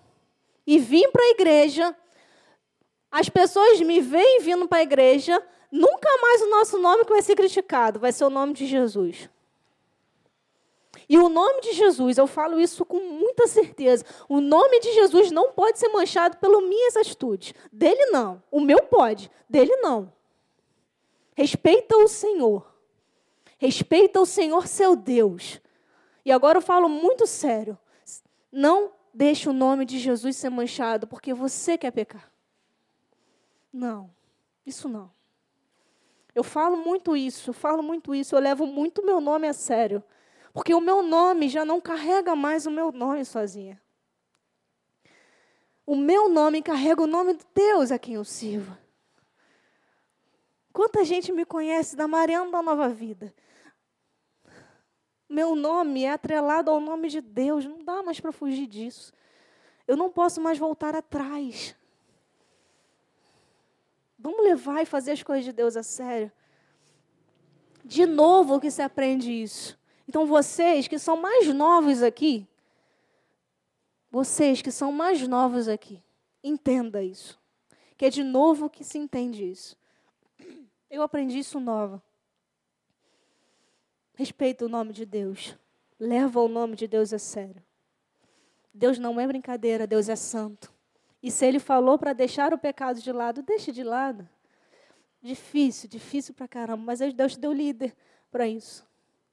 e 0.66 0.78
vim 0.78 1.10
para 1.10 1.24
a 1.24 1.30
igreja, 1.30 1.96
as 3.10 3.28
pessoas 3.28 3.80
me 3.80 4.00
veem 4.00 4.40
vindo 4.40 4.68
para 4.68 4.78
a 4.78 4.82
igreja, 4.82 5.42
nunca 5.72 6.08
mais 6.22 6.42
o 6.42 6.50
nosso 6.50 6.78
nome 6.78 7.04
vai 7.04 7.22
ser 7.22 7.34
criticado, 7.34 7.98
vai 7.98 8.12
ser 8.12 8.24
o 8.24 8.30
nome 8.30 8.52
de 8.52 8.66
Jesus. 8.66 9.28
E 11.08 11.18
o 11.18 11.28
nome 11.28 11.62
de 11.62 11.72
Jesus, 11.72 12.18
eu 12.18 12.26
falo 12.26 12.60
isso 12.60 12.84
com 12.84 13.00
muita 13.00 13.46
certeza, 13.46 14.04
o 14.28 14.40
nome 14.40 14.78
de 14.78 14.92
Jesus 14.92 15.30
não 15.30 15.52
pode 15.52 15.78
ser 15.78 15.88
manchado 15.88 16.36
pelas 16.36 16.62
minhas 16.62 16.96
atitudes. 16.96 17.54
Dele 17.72 18.06
não. 18.06 18.42
O 18.50 18.60
meu 18.60 18.82
pode, 18.82 19.30
dele 19.48 19.74
não. 19.76 20.12
Respeita 21.34 21.96
o 21.96 22.06
Senhor. 22.06 22.77
Respeita 23.58 24.20
o 24.20 24.26
Senhor 24.26 24.66
seu 24.66 24.94
Deus. 24.94 25.60
E 26.24 26.32
agora 26.32 26.58
eu 26.58 26.62
falo 26.62 26.88
muito 26.88 27.26
sério. 27.26 27.76
Não 28.50 28.92
deixe 29.12 29.48
o 29.48 29.52
nome 29.52 29.84
de 29.84 29.98
Jesus 29.98 30.36
ser 30.36 30.48
manchado 30.48 31.06
porque 31.06 31.34
você 31.34 31.76
quer 31.76 31.90
pecar. 31.90 32.30
Não, 33.72 34.10
isso 34.64 34.88
não. 34.88 35.10
Eu 36.34 36.44
falo 36.44 36.76
muito 36.76 37.16
isso, 37.16 37.50
eu 37.50 37.54
falo 37.54 37.82
muito 37.82 38.14
isso, 38.14 38.34
eu 38.34 38.40
levo 38.40 38.64
muito 38.64 39.04
meu 39.04 39.20
nome 39.20 39.48
a 39.48 39.52
sério. 39.52 40.02
Porque 40.52 40.72
o 40.72 40.80
meu 40.80 41.02
nome 41.02 41.48
já 41.48 41.64
não 41.64 41.80
carrega 41.80 42.36
mais 42.36 42.64
o 42.64 42.70
meu 42.70 42.92
nome 42.92 43.24
sozinha. 43.24 43.80
O 45.84 45.96
meu 45.96 46.28
nome 46.28 46.62
carrega 46.62 47.02
o 47.02 47.06
nome 47.06 47.34
de 47.34 47.44
Deus 47.54 47.90
a 47.90 47.98
quem 47.98 48.14
eu 48.14 48.24
sirvo. 48.24 48.76
Quanta 50.72 51.04
gente 51.04 51.32
me 51.32 51.44
conhece 51.44 51.96
da 51.96 52.06
Mariana 52.06 52.50
da 52.50 52.62
Nova 52.62 52.88
Vida? 52.88 53.34
Meu 55.28 55.54
nome 55.54 56.04
é 56.04 56.10
atrelado 56.10 56.70
ao 56.70 56.80
nome 56.80 57.08
de 57.08 57.20
Deus, 57.20 57.66
não 57.66 57.84
dá 57.84 58.02
mais 58.02 58.18
para 58.18 58.32
fugir 58.32 58.66
disso. 58.66 59.12
Eu 59.86 59.96
não 59.96 60.10
posso 60.10 60.40
mais 60.40 60.58
voltar 60.58 60.94
atrás. 60.94 61.76
Vamos 64.18 64.42
levar 64.42 64.82
e 64.82 64.86
fazer 64.86 65.12
as 65.12 65.22
coisas 65.22 65.44
de 65.44 65.52
Deus 65.52 65.76
a 65.76 65.82
sério. 65.82 66.32
De 67.84 68.06
novo 68.06 68.58
que 68.58 68.70
se 68.70 68.82
aprende 68.82 69.30
isso. 69.30 69.78
Então 70.08 70.26
vocês 70.26 70.88
que 70.88 70.98
são 70.98 71.16
mais 71.16 71.46
novos 71.52 72.02
aqui, 72.02 72.48
vocês 74.10 74.62
que 74.62 74.70
são 74.70 74.90
mais 74.90 75.26
novos 75.28 75.68
aqui, 75.68 76.02
entenda 76.42 77.02
isso. 77.02 77.38
Que 77.96 78.06
é 78.06 78.10
de 78.10 78.24
novo 78.24 78.70
que 78.70 78.82
se 78.82 78.96
entende 78.96 79.50
isso. 79.50 79.76
Eu 80.90 81.02
aprendi 81.02 81.38
isso 81.38 81.60
nova. 81.60 82.02
Respeita 84.18 84.64
o 84.64 84.68
nome 84.68 84.92
de 84.92 85.06
Deus. 85.06 85.56
Leva 85.96 86.40
o 86.40 86.48
nome 86.48 86.74
de 86.74 86.88
Deus 86.88 87.12
a 87.12 87.20
sério. 87.20 87.62
Deus 88.74 88.98
não 88.98 89.20
é 89.20 89.24
brincadeira, 89.24 89.86
Deus 89.86 90.08
é 90.08 90.16
santo. 90.16 90.74
E 91.22 91.30
se 91.30 91.46
ele 91.46 91.60
falou 91.60 91.96
para 91.96 92.12
deixar 92.12 92.52
o 92.52 92.58
pecado 92.58 93.00
de 93.00 93.12
lado, 93.12 93.44
deixe 93.44 93.70
de 93.70 93.84
lado. 93.84 94.28
Difícil, 95.22 95.88
difícil 95.88 96.34
para 96.34 96.48
caramba, 96.48 96.82
mas 96.82 96.98
Deus 97.14 97.34
te 97.34 97.38
deu 97.38 97.52
líder 97.52 97.94
para 98.28 98.48
isso. 98.48 98.84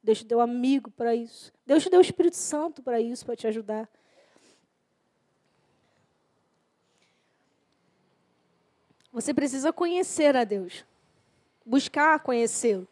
Deus 0.04 0.20
te 0.20 0.26
deu 0.26 0.40
amigo 0.40 0.92
para 0.92 1.16
isso. 1.16 1.52
Deus 1.66 1.82
te 1.82 1.90
deu 1.90 1.98
o 1.98 2.04
Espírito 2.04 2.38
Santo 2.38 2.84
para 2.84 3.02
isso, 3.02 3.26
para 3.26 3.36
te 3.36 3.48
ajudar. 3.48 3.90
Você 9.12 9.34
precisa 9.34 9.74
conhecer 9.74 10.36
a 10.36 10.44
Deus. 10.44 10.86
Buscar 11.66 12.20
conhecê-lo. 12.20 12.88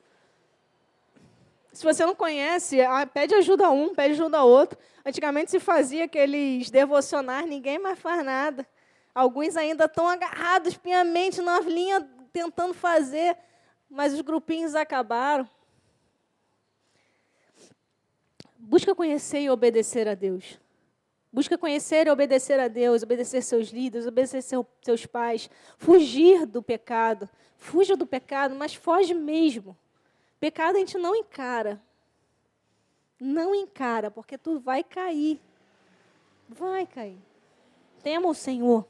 Se 1.73 1.83
você 1.83 2.05
não 2.05 2.13
conhece, 2.13 2.77
pede 3.15 3.33
ajuda 3.33 3.65
a 3.65 3.71
um, 3.71 3.95
pede 3.95 4.13
ajuda 4.13 4.37
a 4.37 4.43
outro. 4.43 4.77
Antigamente 5.03 5.49
se 5.49 5.59
fazia 5.59 6.05
aqueles 6.05 6.69
devocionais, 6.69 7.49
ninguém 7.49 7.79
mais 7.79 7.97
faz 7.97 8.23
nada. 8.23 8.65
Alguns 9.13 9.57
ainda 9.57 9.85
estão 9.85 10.07
agarrados 10.07 10.77
piamente 10.77 11.41
na 11.41 11.59
linha 11.59 12.07
tentando 12.31 12.75
fazer, 12.75 13.35
mas 13.89 14.13
os 14.13 14.21
grupinhos 14.21 14.75
acabaram. 14.75 15.49
Busca 18.55 18.93
conhecer 18.93 19.41
e 19.41 19.49
obedecer 19.49 20.07
a 20.07 20.13
Deus. 20.13 20.59
Busca 21.31 21.57
conhecer 21.57 22.05
e 22.05 22.11
obedecer 22.11 22.59
a 22.59 22.67
Deus, 22.67 23.01
obedecer 23.01 23.41
seus 23.41 23.69
líderes, 23.69 24.05
obedecer 24.05 24.43
seu, 24.43 24.65
seus 24.83 25.07
pais. 25.07 25.49
Fugir 25.79 26.45
do 26.45 26.61
pecado. 26.61 27.27
Fuja 27.57 27.97
do 27.97 28.05
pecado, 28.05 28.53
mas 28.53 28.75
foge 28.75 29.15
mesmo. 29.15 29.75
Pecado 30.43 30.75
a 30.75 30.79
gente 30.79 30.97
não 30.97 31.15
encara. 31.15 31.81
Não 33.17 33.55
encara, 33.55 34.11
porque 34.11 34.37
tu 34.37 34.59
vai 34.59 34.83
cair. 34.83 35.39
Vai 36.49 36.85
cair. 36.85 37.17
Tema 38.03 38.27
o 38.27 38.33
Senhor. 38.33 38.85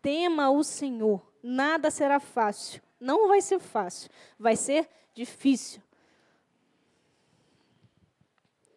Tema 0.00 0.48
o 0.48 0.64
Senhor. 0.64 1.20
Nada 1.42 1.90
será 1.90 2.18
fácil. 2.18 2.80
Não 2.98 3.28
vai 3.28 3.42
ser 3.42 3.58
fácil. 3.58 4.10
Vai 4.38 4.56
ser 4.56 4.88
difícil. 5.12 5.82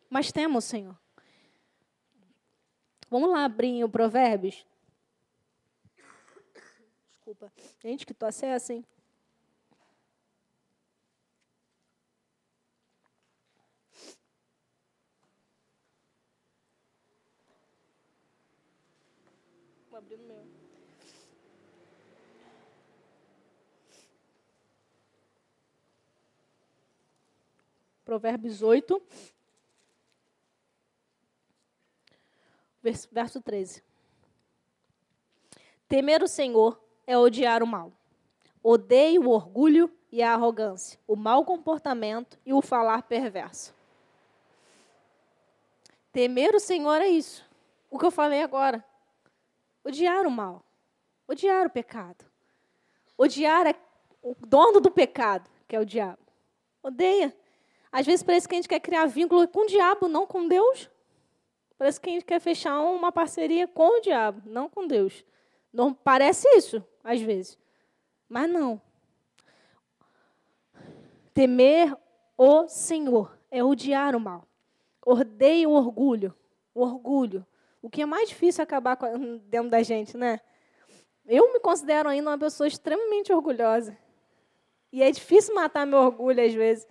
Mas 0.09 0.33
tema 0.33 0.57
o 0.57 0.61
Senhor. 0.61 0.99
Vamos 3.09 3.29
lá 3.29 3.45
abrir 3.45 3.85
o 3.85 3.89
Provérbios. 3.89 4.65
Desculpa. 7.13 7.49
Gente, 7.81 8.05
que 8.05 8.13
tosse 8.13 8.45
é 8.45 8.49
essa, 8.49 8.73
Provérbios 28.05 28.61
8. 28.61 29.01
Verso 33.11 33.41
13. 33.41 33.83
Temer 35.87 36.21
o 36.21 36.27
Senhor 36.27 36.79
é 37.07 37.17
odiar 37.17 37.63
o 37.63 37.67
mal. 37.67 37.91
Odeie 38.61 39.17
o 39.17 39.29
orgulho 39.29 39.91
e 40.11 40.21
a 40.23 40.33
arrogância, 40.33 40.99
o 41.07 41.15
mau 41.15 41.43
comportamento 41.43 42.39
e 42.45 42.53
o 42.53 42.61
falar 42.61 43.03
perverso. 43.03 43.73
Temer 46.11 46.55
o 46.55 46.59
Senhor 46.59 47.01
é 47.01 47.07
isso. 47.07 47.43
O 47.89 47.99
que 47.99 48.05
eu 48.05 48.11
falei 48.11 48.41
agora. 48.41 48.85
Odiar 49.83 50.25
o 50.25 50.31
mal. 50.31 50.63
Odiar 51.27 51.65
o 51.65 51.69
pecado. 51.69 52.23
Odiar 53.17 53.75
o 54.21 54.35
dono 54.39 54.79
do 54.79 54.91
pecado, 54.91 55.49
que 55.67 55.75
é 55.75 55.79
o 55.79 55.85
diabo. 55.85 56.19
Odeia. 56.81 57.35
Às 57.95 58.05
vezes 58.05 58.23
parece 58.23 58.45
que 58.45 58.53
a 58.53 58.57
gente 58.57 58.67
quer 58.67 58.81
criar 58.81 59.05
vínculo 59.05 59.47
com 59.47 59.61
o 59.61 59.67
diabo, 59.67 60.09
não 60.09 60.27
com 60.27 60.49
Deus. 60.49 60.91
Parece 61.77 61.97
que 61.97 62.09
a 62.09 62.11
gente 62.11 62.25
quer 62.25 62.41
fechar 62.41 62.77
uma 62.81 63.09
parceria 63.09 63.69
com 63.69 63.87
o 63.87 64.01
diabo, 64.01 64.41
não 64.45 64.67
com 64.67 64.85
Deus. 64.85 65.23
Não 65.71 65.93
parece 65.93 66.45
isso, 66.57 66.85
às 67.01 67.21
vezes. 67.21 67.57
Mas 68.27 68.49
não. 68.49 68.81
Temer 71.33 71.95
o 72.37 72.67
Senhor 72.67 73.39
é 73.49 73.63
odiar 73.63 74.13
o 74.13 74.19
mal. 74.19 74.45
Odeie 75.05 75.65
o 75.65 75.71
orgulho. 75.71 76.35
O 76.73 76.81
orgulho. 76.81 77.47
O 77.81 77.89
que 77.89 78.01
é 78.01 78.05
mais 78.05 78.27
difícil 78.27 78.61
acabar 78.61 78.97
dentro 79.45 79.69
da 79.69 79.81
gente, 79.81 80.17
né? 80.17 80.41
Eu 81.25 81.53
me 81.53 81.61
considero 81.61 82.09
ainda 82.09 82.29
uma 82.29 82.37
pessoa 82.37 82.67
extremamente 82.67 83.31
orgulhosa. 83.31 83.97
E 84.91 85.01
é 85.01 85.09
difícil 85.09 85.55
matar 85.55 85.87
meu 85.87 85.99
orgulho 85.99 86.45
às 86.45 86.53
vezes. 86.53 86.85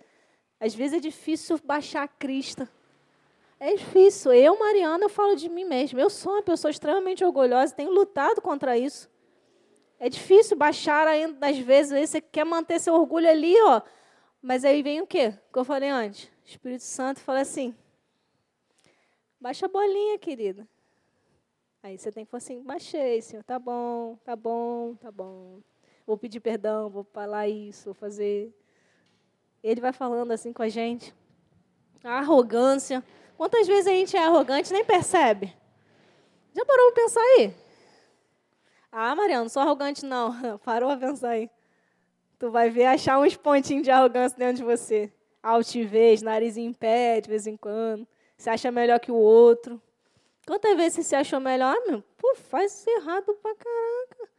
Às 0.59 0.73
vezes 0.73 0.97
é 0.97 0.99
difícil 0.99 1.59
baixar 1.63 2.03
a 2.03 2.07
crista. 2.07 2.69
É 3.59 3.73
difícil. 3.75 4.33
Eu, 4.33 4.57
Mariana, 4.59 5.05
eu 5.05 5.09
falo 5.09 5.35
de 5.35 5.49
mim 5.49 5.65
mesma. 5.65 5.99
Eu 5.99 6.09
sou 6.09 6.33
uma 6.33 6.43
pessoa 6.43 6.71
extremamente 6.71 7.23
orgulhosa, 7.23 7.73
tenho 7.73 7.91
lutado 7.91 8.41
contra 8.41 8.77
isso. 8.77 9.09
É 9.99 10.09
difícil 10.09 10.57
baixar 10.57 11.07
ainda, 11.07 11.47
às 11.47 11.57
vezes, 11.57 12.09
você 12.09 12.19
quer 12.19 12.43
manter 12.43 12.79
seu 12.79 12.93
orgulho 12.93 13.29
ali, 13.29 13.55
ó. 13.63 13.81
Mas 14.41 14.65
aí 14.65 14.83
vem 14.83 15.01
o 15.01 15.07
quê? 15.07 15.33
O 15.49 15.53
que 15.53 15.59
eu 15.59 15.65
falei 15.65 15.89
antes. 15.89 16.25
O 16.25 16.29
Espírito 16.45 16.83
Santo 16.83 17.19
fala 17.21 17.39
assim: 17.39 17.73
baixa 19.39 19.65
a 19.65 19.69
bolinha, 19.69 20.19
querida. 20.19 20.67
Aí 21.81 21.97
você 21.97 22.11
tem 22.11 22.25
que 22.25 22.31
falar 22.31 22.39
assim, 22.39 22.61
baixei, 22.63 23.21
Senhor, 23.21 23.43
tá 23.43 23.59
bom, 23.59 24.17
tá 24.23 24.35
bom, 24.35 24.95
tá 24.95 25.11
bom. 25.11 25.59
Vou 26.05 26.17
pedir 26.17 26.39
perdão, 26.39 26.89
vou 26.89 27.03
falar 27.03 27.47
isso, 27.47 27.85
vou 27.85 27.93
fazer. 27.93 28.51
Ele 29.65 29.81
vai 29.81 29.91
falando 29.91 30.31
assim 30.31 30.53
com 30.53 30.61
a 30.61 30.69
gente. 30.69 31.11
A 32.03 32.19
arrogância. 32.19 33.03
Quantas 33.35 33.65
vezes 33.65 33.87
a 33.87 33.89
gente 33.89 34.15
é 34.15 34.23
arrogante 34.23 34.69
e 34.69 34.73
nem 34.73 34.85
percebe? 34.85 35.51
Já 36.53 36.63
parou 36.63 36.91
para 36.91 37.01
pensar 37.01 37.19
aí? 37.19 37.51
Ah, 38.91 39.15
Mariana, 39.15 39.41
não 39.41 39.49
sou 39.49 39.63
arrogante, 39.63 40.05
não. 40.05 40.35
Parou 40.63 40.91
a 40.91 40.95
pensar 40.95 41.29
aí. 41.29 41.49
Tu 42.37 42.51
vai 42.51 42.69
ver 42.69 42.85
achar 42.85 43.19
uns 43.19 43.35
pontinhos 43.35 43.81
de 43.81 43.89
arrogância 43.89 44.37
dentro 44.37 44.57
de 44.57 44.63
você. 44.63 45.11
Altivez, 45.41 46.21
nariz 46.21 46.57
em 46.57 46.71
pé 46.71 47.19
de 47.19 47.27
vez 47.27 47.47
em 47.47 47.57
quando. 47.57 48.07
Se 48.37 48.51
acha 48.51 48.71
melhor 48.71 48.99
que 48.99 49.11
o 49.11 49.15
outro. 49.15 49.81
Quantas 50.45 50.77
vezes 50.77 50.93
você 50.93 51.03
se 51.03 51.15
achou 51.15 51.39
melhor? 51.39 51.75
Ah, 51.75 51.89
meu, 51.89 52.03
pô, 52.15 52.35
faz 52.35 52.71
isso 52.71 52.89
errado 52.91 53.33
pra 53.41 53.55
caraca. 53.55 54.29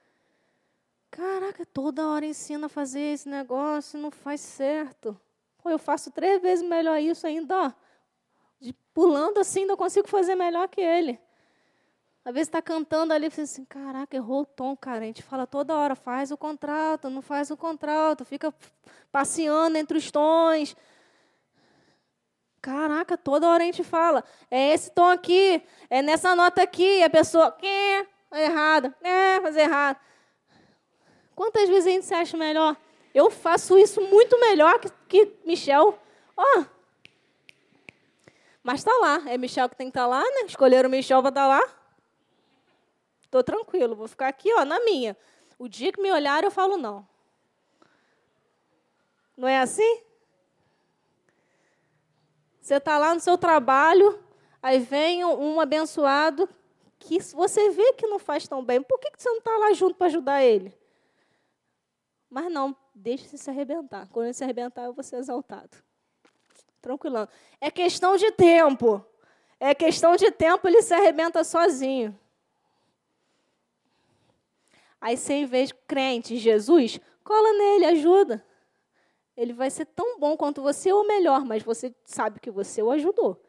Caraca, 1.17 1.65
toda 1.65 2.07
hora 2.09 2.27
ensina 2.27 2.67
a 2.67 2.69
fazer 2.69 3.01
esse 3.01 3.27
negócio 3.27 3.99
não 3.99 4.11
faz 4.11 4.39
certo. 4.39 5.19
Pô, 5.63 5.71
eu 5.71 5.79
faço 5.79 6.11
três 6.11 6.43
vezes 6.43 6.63
melhor 6.63 7.01
isso 7.01 7.27
ainda, 7.27 7.57
ó. 7.57 7.73
De, 8.61 8.75
pulando 8.93 9.39
assim, 9.41 9.65
não 9.65 9.79
consigo 9.79 10.07
fazer 10.07 10.35
melhor 10.35 10.69
que 10.69 10.79
ele. 10.79 11.19
Às 12.23 12.35
vezes 12.35 12.49
está 12.49 12.61
cantando 12.61 13.15
ali 13.15 13.31
fala 13.31 13.45
assim, 13.45 13.65
caraca, 13.65 14.15
errou 14.15 14.43
o 14.43 14.45
tom, 14.45 14.77
cara. 14.77 14.99
A 14.99 15.07
gente 15.07 15.23
fala 15.23 15.47
toda 15.47 15.75
hora, 15.75 15.95
faz 15.95 16.31
o 16.31 16.37
contrato, 16.37 17.09
não 17.09 17.23
faz 17.23 17.51
o 17.51 17.57
contrato, 17.57 18.23
fica 18.23 18.53
passeando 19.11 19.79
entre 19.79 19.97
os 19.97 20.11
tons. 20.11 20.77
Caraca, 22.61 23.17
toda 23.17 23.49
hora 23.49 23.63
a 23.63 23.67
gente 23.67 23.83
fala, 23.83 24.23
é 24.51 24.75
esse 24.75 24.91
tom 24.91 25.09
aqui, 25.09 25.63
é 25.89 26.03
nessa 26.03 26.37
nota 26.37 26.63
aqui, 26.63 26.99
e 26.99 27.05
a 27.05 27.09
pessoa, 27.09 27.53
que 27.53 28.07
errado, 28.33 28.95
é, 29.03 29.41
fazer 29.41 29.61
errado. 29.61 29.99
Quantas 31.37 31.69
vezes 31.69 31.87
a 31.87 31.91
gente 31.91 32.07
se 32.07 32.15
acha 32.15 32.35
melhor? 32.35 32.75
Eu 33.15 33.31
faço 33.31 33.79
isso 33.79 34.01
muito 34.01 34.41
melhor 34.41 34.81
que, 34.81 34.91
que 35.07 35.33
Michel. 35.45 35.97
Ó. 36.35 36.43
Oh. 36.43 36.65
Mas 38.63 38.81
está 38.81 38.91
lá, 38.99 39.23
é 39.31 39.37
Michel 39.37 39.69
que 39.69 39.77
tem 39.77 39.89
que 39.89 39.91
estar 39.91 40.05
tá 40.05 40.07
lá, 40.09 40.23
né? 40.23 40.47
Escolheram 40.47 40.89
o 40.89 40.91
Michel 40.91 41.21
para 41.21 41.29
estar 41.29 41.43
tá 41.43 41.47
lá. 41.47 41.77
Estou 43.21 43.45
tranquilo, 43.45 43.95
vou 43.95 44.09
ficar 44.09 44.29
aqui, 44.29 44.53
ó, 44.55 44.65
na 44.65 44.81
minha. 44.81 45.15
O 45.59 45.69
dia 45.69 45.93
que 45.93 46.01
me 46.01 46.11
olhar, 46.11 46.43
eu 46.43 46.51
falo 46.51 46.79
não. 46.79 47.07
Não 49.37 49.47
é 49.47 49.59
assim? 49.59 50.01
Você 52.61 52.77
está 52.77 52.99
lá 52.99 53.15
no 53.15 53.21
seu 53.21 53.37
trabalho, 53.37 54.19
aí 54.63 54.79
vem 54.79 55.25
um 55.25 55.61
abençoado 55.61 56.49
que 56.99 57.21
você 57.21 57.71
vê 57.71 57.93
que 57.93 58.07
não 58.07 58.19
faz 58.19 58.49
tão 58.49 58.65
bem. 58.65 58.83
Por 58.83 58.99
que 58.99 59.11
você 59.17 59.29
não 59.29 59.39
está 59.39 59.57
lá 59.59 59.73
junto 59.75 59.95
para 59.97 60.07
ajudar 60.07 60.43
ele? 60.43 60.75
Mas 62.37 62.53
não, 62.53 62.77
deixe-se 62.95 63.39
se 63.39 63.49
arrebentar. 63.49 64.07
Quando 64.11 64.27
ele 64.27 64.35
se 64.35 64.45
arrebentar, 64.45 64.85
eu 64.85 64.93
vou 64.93 65.03
ser 65.03 65.17
exaltado. 65.17 65.71
Tranquilão. 66.83 67.27
É 67.59 67.71
questão 67.71 68.15
de 68.19 68.31
tempo. 68.33 69.03
É 69.59 69.75
questão 69.75 70.17
de 70.17 70.31
tempo, 70.31 70.69
ele 70.69 70.83
se 70.83 70.93
arrebenta 70.93 71.43
sozinho. 71.43 72.15
Aí 75.01 75.17
você, 75.17 75.33
em 75.33 75.47
vez 75.47 75.69
de 75.69 75.75
crente 75.87 76.37
Jesus, 76.37 77.01
cola 77.25 77.53
nele, 77.55 77.87
ajuda 77.87 78.45
ele 79.37 79.53
vai 79.53 79.71
ser 79.71 79.85
tão 79.85 80.19
bom 80.19 80.37
quanto 80.37 80.63
você 80.63 80.91
ou 80.91 81.07
melhor, 81.07 81.45
mas 81.45 81.63
você 81.63 81.95
sabe 82.05 82.41
que 82.41 82.51
você 82.51 82.83
o 82.83 82.91
ajudou. 82.91 83.41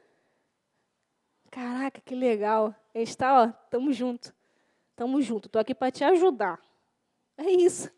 Caraca, 1.49 2.01
que 2.01 2.13
legal. 2.13 2.75
A 2.93 2.99
gente 2.99 3.09
está, 3.09 3.43
ó, 3.43 3.47
tamo 3.69 3.93
junto. 3.93 4.35
Tamo 4.95 5.21
junto. 5.21 5.47
Tô 5.47 5.57
aqui 5.57 5.73
para 5.73 5.91
te 5.91 6.03
ajudar. 6.03 6.59
É 7.37 7.49
isso. 7.49 7.89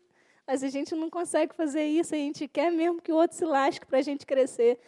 Mas 0.50 0.64
a 0.64 0.68
gente 0.68 0.96
não 0.96 1.08
consegue 1.08 1.54
fazer 1.54 1.84
isso, 1.84 2.12
a 2.12 2.18
gente 2.18 2.48
quer 2.48 2.72
mesmo 2.72 3.00
que 3.00 3.12
o 3.12 3.14
outro 3.14 3.36
se 3.36 3.44
lasque 3.44 3.86
para 3.86 3.98
a 3.98 4.02
gente 4.02 4.26
crescer. 4.26 4.80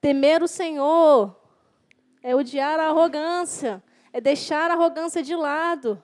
Temer 0.00 0.40
o 0.40 0.46
Senhor 0.46 1.36
é 2.22 2.32
odiar 2.32 2.78
a 2.78 2.86
arrogância, 2.86 3.82
é 4.12 4.20
deixar 4.20 4.70
a 4.70 4.74
arrogância 4.74 5.20
de 5.20 5.34
lado. 5.34 6.00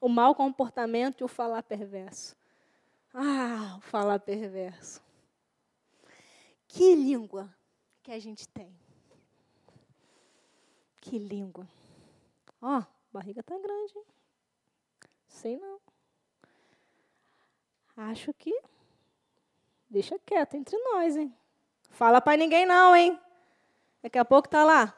o 0.00 0.08
mau 0.08 0.34
comportamento 0.34 1.20
e 1.20 1.24
o 1.24 1.28
falar 1.28 1.62
perverso. 1.62 2.34
Ah, 3.14 3.76
o 3.78 3.80
falar 3.80 4.18
perverso. 4.18 5.00
Que 6.66 6.96
língua 6.96 7.48
que 8.02 8.10
a 8.10 8.18
gente 8.18 8.48
tem. 8.48 8.76
Que 11.00 11.16
língua. 11.20 11.68
Ó, 12.62 12.82
barriga 13.12 13.42
tá 13.42 13.58
grande. 13.58 13.92
Hein? 13.96 14.04
Sei 15.26 15.58
não. 15.58 15.80
Acho 17.96 18.32
que 18.32 18.56
deixa 19.90 20.18
quieto 20.20 20.54
entre 20.54 20.78
nós, 20.78 21.16
hein? 21.16 21.36
Fala 21.90 22.20
para 22.20 22.38
ninguém 22.38 22.64
não, 22.64 22.94
hein? 22.94 23.20
Daqui 24.00 24.18
a 24.18 24.24
pouco 24.24 24.48
tá 24.48 24.64
lá. 24.64 24.96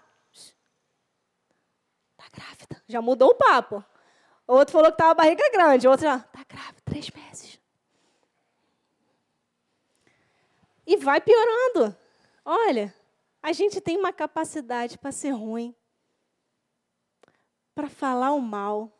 Tá 2.16 2.26
grávida. 2.32 2.82
Já 2.86 3.02
mudou 3.02 3.30
o 3.30 3.34
papo. 3.34 3.84
Outro 4.46 4.72
falou 4.72 4.88
que 4.88 4.94
estava 4.94 5.12
a 5.12 5.14
barriga 5.14 5.50
grande. 5.50 5.88
Outro 5.88 6.04
já, 6.04 6.16
está 6.16 6.44
grávida, 6.46 6.80
três 6.84 7.10
meses. 7.10 7.58
E 10.86 10.96
vai 10.98 11.20
piorando. 11.20 11.96
Olha, 12.44 12.94
a 13.42 13.52
gente 13.52 13.80
tem 13.80 13.96
uma 13.96 14.12
capacidade 14.12 14.98
para 14.98 15.10
ser 15.10 15.30
ruim, 15.30 15.74
para 17.74 17.88
falar 17.88 18.32
o 18.32 18.40
mal. 18.40 18.92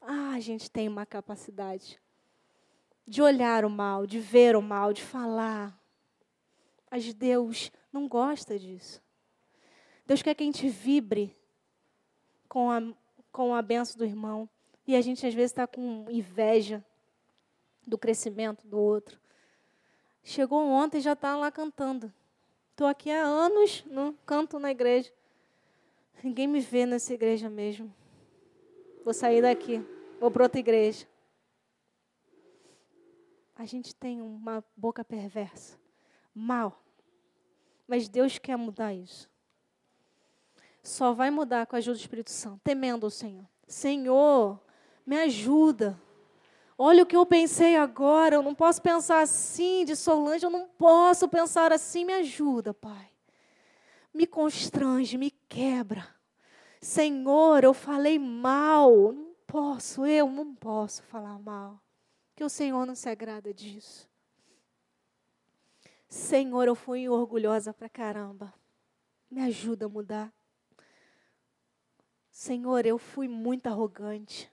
Ah, 0.00 0.30
a 0.30 0.40
gente 0.40 0.70
tem 0.70 0.88
uma 0.88 1.04
capacidade 1.04 2.00
de 3.06 3.22
olhar 3.22 3.64
o 3.64 3.70
mal, 3.70 4.06
de 4.06 4.18
ver 4.18 4.56
o 4.56 4.62
mal, 4.62 4.92
de 4.92 5.02
falar. 5.02 5.78
Mas 6.90 7.12
Deus 7.12 7.70
não 7.92 8.08
gosta 8.08 8.58
disso. 8.58 9.02
Deus 10.06 10.22
quer 10.22 10.34
que 10.34 10.42
a 10.42 10.46
gente 10.46 10.68
vibre 10.68 11.36
com 12.48 12.70
a, 12.70 12.80
com 13.30 13.54
a 13.54 13.62
benção 13.62 13.96
do 13.96 14.04
irmão. 14.04 14.48
E 14.86 14.94
a 14.94 15.00
gente 15.00 15.26
às 15.26 15.34
vezes 15.34 15.50
está 15.50 15.66
com 15.66 16.06
inveja 16.08 16.84
do 17.86 17.98
crescimento 17.98 18.66
do 18.66 18.78
outro. 18.78 19.20
Chegou 20.22 20.64
ontem 20.64 20.98
e 20.98 21.00
já 21.00 21.12
está 21.12 21.36
lá 21.36 21.50
cantando. 21.50 22.12
Estou 22.70 22.86
aqui 22.86 23.10
há 23.10 23.22
anos, 23.22 23.84
não 23.86 24.12
canto 24.24 24.58
na 24.58 24.70
igreja. 24.70 25.12
Ninguém 26.22 26.46
me 26.46 26.60
vê 26.60 26.86
nessa 26.86 27.14
igreja 27.14 27.48
mesmo. 27.48 27.92
Vou 29.06 29.14
sair 29.14 29.40
daqui, 29.40 29.80
vou 30.18 30.32
para 30.32 30.42
outra 30.42 30.58
igreja. 30.58 31.06
A 33.54 33.64
gente 33.64 33.94
tem 33.94 34.20
uma 34.20 34.64
boca 34.76 35.04
perversa, 35.04 35.78
mal. 36.34 36.82
Mas 37.86 38.08
Deus 38.08 38.36
quer 38.38 38.56
mudar 38.56 38.92
isso. 38.92 39.30
Só 40.82 41.12
vai 41.12 41.30
mudar 41.30 41.68
com 41.68 41.76
a 41.76 41.78
ajuda 41.78 41.96
do 41.96 42.00
Espírito 42.00 42.32
Santo, 42.32 42.60
temendo 42.64 43.06
o 43.06 43.10
Senhor. 43.10 43.46
Senhor, 43.68 44.60
me 45.06 45.16
ajuda. 45.18 45.96
Olha 46.76 47.04
o 47.04 47.06
que 47.06 47.16
eu 47.16 47.24
pensei 47.24 47.76
agora, 47.76 48.34
eu 48.34 48.42
não 48.42 48.56
posso 48.56 48.82
pensar 48.82 49.20
assim 49.20 49.84
de 49.84 49.94
Solange, 49.94 50.44
eu 50.44 50.50
não 50.50 50.66
posso 50.66 51.28
pensar 51.28 51.72
assim, 51.72 52.04
me 52.04 52.12
ajuda, 52.14 52.74
Pai. 52.74 53.08
Me 54.12 54.26
constrange, 54.26 55.16
me 55.16 55.30
quebra. 55.30 56.15
Senhor, 56.86 57.64
eu 57.64 57.74
falei 57.74 58.16
mal, 58.16 59.12
não 59.12 59.34
posso, 59.44 60.06
eu 60.06 60.30
não 60.30 60.54
posso 60.54 61.02
falar 61.02 61.36
mal. 61.36 61.82
Porque 62.28 62.44
o 62.44 62.48
Senhor 62.48 62.86
não 62.86 62.94
se 62.94 63.08
agrada 63.08 63.52
disso. 63.52 64.08
Senhor, 66.08 66.68
eu 66.68 66.76
fui 66.76 67.08
orgulhosa 67.08 67.74
pra 67.74 67.88
caramba. 67.88 68.54
Me 69.28 69.42
ajuda 69.42 69.86
a 69.86 69.88
mudar. 69.88 70.32
Senhor, 72.30 72.86
eu 72.86 72.98
fui 72.98 73.26
muito 73.26 73.66
arrogante. 73.66 74.48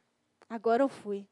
Agora 0.50 0.82
eu 0.82 0.90
fui. 0.90 1.28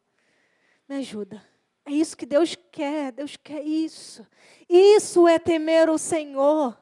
Me 0.88 0.98
ajuda. 0.98 1.44
É 1.84 1.92
isso 1.92 2.16
que 2.16 2.28
Deus 2.28 2.56
quer. 2.72 3.12
Deus 3.12 3.36
quer 3.36 3.64
isso. 3.64 4.24
Isso 4.70 5.28
é 5.28 5.40
temer 5.40 5.90
o 5.90 5.98
Senhor. 5.98 6.80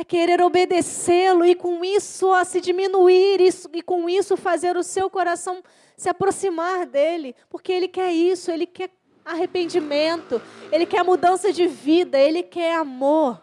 É 0.00 0.04
querer 0.04 0.40
obedecê-lo 0.40 1.44
e 1.44 1.56
com 1.56 1.84
isso 1.84 2.28
se 2.44 2.60
diminuir 2.60 3.40
isso, 3.40 3.68
e 3.72 3.82
com 3.82 4.08
isso 4.08 4.36
fazer 4.36 4.76
o 4.76 4.82
seu 4.84 5.10
coração 5.10 5.60
se 5.96 6.08
aproximar 6.08 6.86
dele, 6.86 7.34
porque 7.50 7.72
ele 7.72 7.88
quer 7.88 8.12
isso, 8.12 8.48
ele 8.52 8.64
quer 8.64 8.90
arrependimento, 9.24 10.40
ele 10.70 10.86
quer 10.86 11.02
mudança 11.02 11.52
de 11.52 11.66
vida, 11.66 12.16
ele 12.16 12.44
quer 12.44 12.76
amor. 12.76 13.42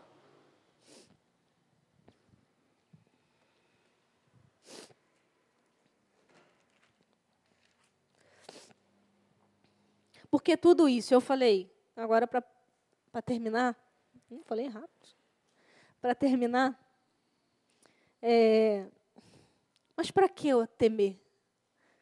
Porque 10.32 10.56
tudo 10.56 10.88
isso, 10.88 11.14
eu 11.14 11.20
falei, 11.20 11.70
agora 11.98 12.26
para 12.26 13.22
terminar, 13.22 13.76
falei 14.46 14.68
rápido. 14.68 15.25
Para 16.02 16.14
terminar, 16.14 16.80
é, 18.22 18.86
mas 19.96 20.12
para 20.12 20.28
que 20.28 20.48
eu 20.48 20.66
temer? 20.66 21.20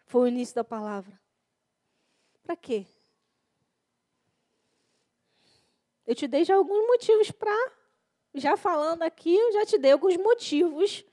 Foi 0.06 0.22
o 0.22 0.28
início 0.28 0.56
da 0.56 0.64
palavra. 0.64 1.20
Para 2.44 2.56
quê? 2.56 2.86
Eu 6.06 6.16
te 6.16 6.28
dei 6.28 6.44
já 6.44 6.56
alguns 6.56 6.86
motivos 6.88 7.32
para, 7.32 7.72
já 8.34 8.58
falando 8.58 9.04
aqui, 9.04 9.36
eu 9.36 9.54
já 9.54 9.66
te 9.66 9.78
dei 9.78 9.92
alguns 9.92 10.18
motivos 10.18 11.06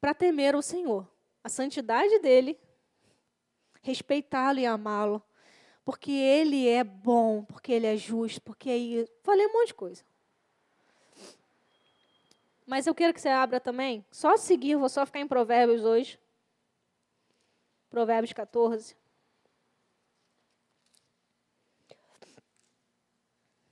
para 0.00 0.14
temer 0.14 0.54
o 0.54 0.62
Senhor. 0.62 1.06
A 1.42 1.48
santidade 1.48 2.18
dele, 2.18 2.58
respeitá-lo 3.82 4.58
e 4.58 4.66
amá-lo, 4.66 5.22
porque 5.84 6.10
ele 6.10 6.68
é 6.68 6.84
bom, 6.84 7.44
porque 7.44 7.72
ele 7.72 7.86
é 7.86 7.96
justo, 7.96 8.42
porque 8.42 8.68
aí 8.68 9.08
falei 9.22 9.46
um 9.46 9.52
monte 9.52 9.68
de 9.68 9.74
coisa. 9.74 10.04
Mas 12.68 12.86
eu 12.86 12.94
quero 12.94 13.14
que 13.14 13.20
você 13.20 13.30
abra 13.30 13.58
também, 13.58 14.04
só 14.10 14.36
seguir, 14.36 14.76
vou 14.76 14.90
só 14.90 15.06
ficar 15.06 15.20
em 15.20 15.26
Provérbios 15.26 15.86
hoje. 15.86 16.20
Provérbios 17.88 18.34
14. 18.34 18.94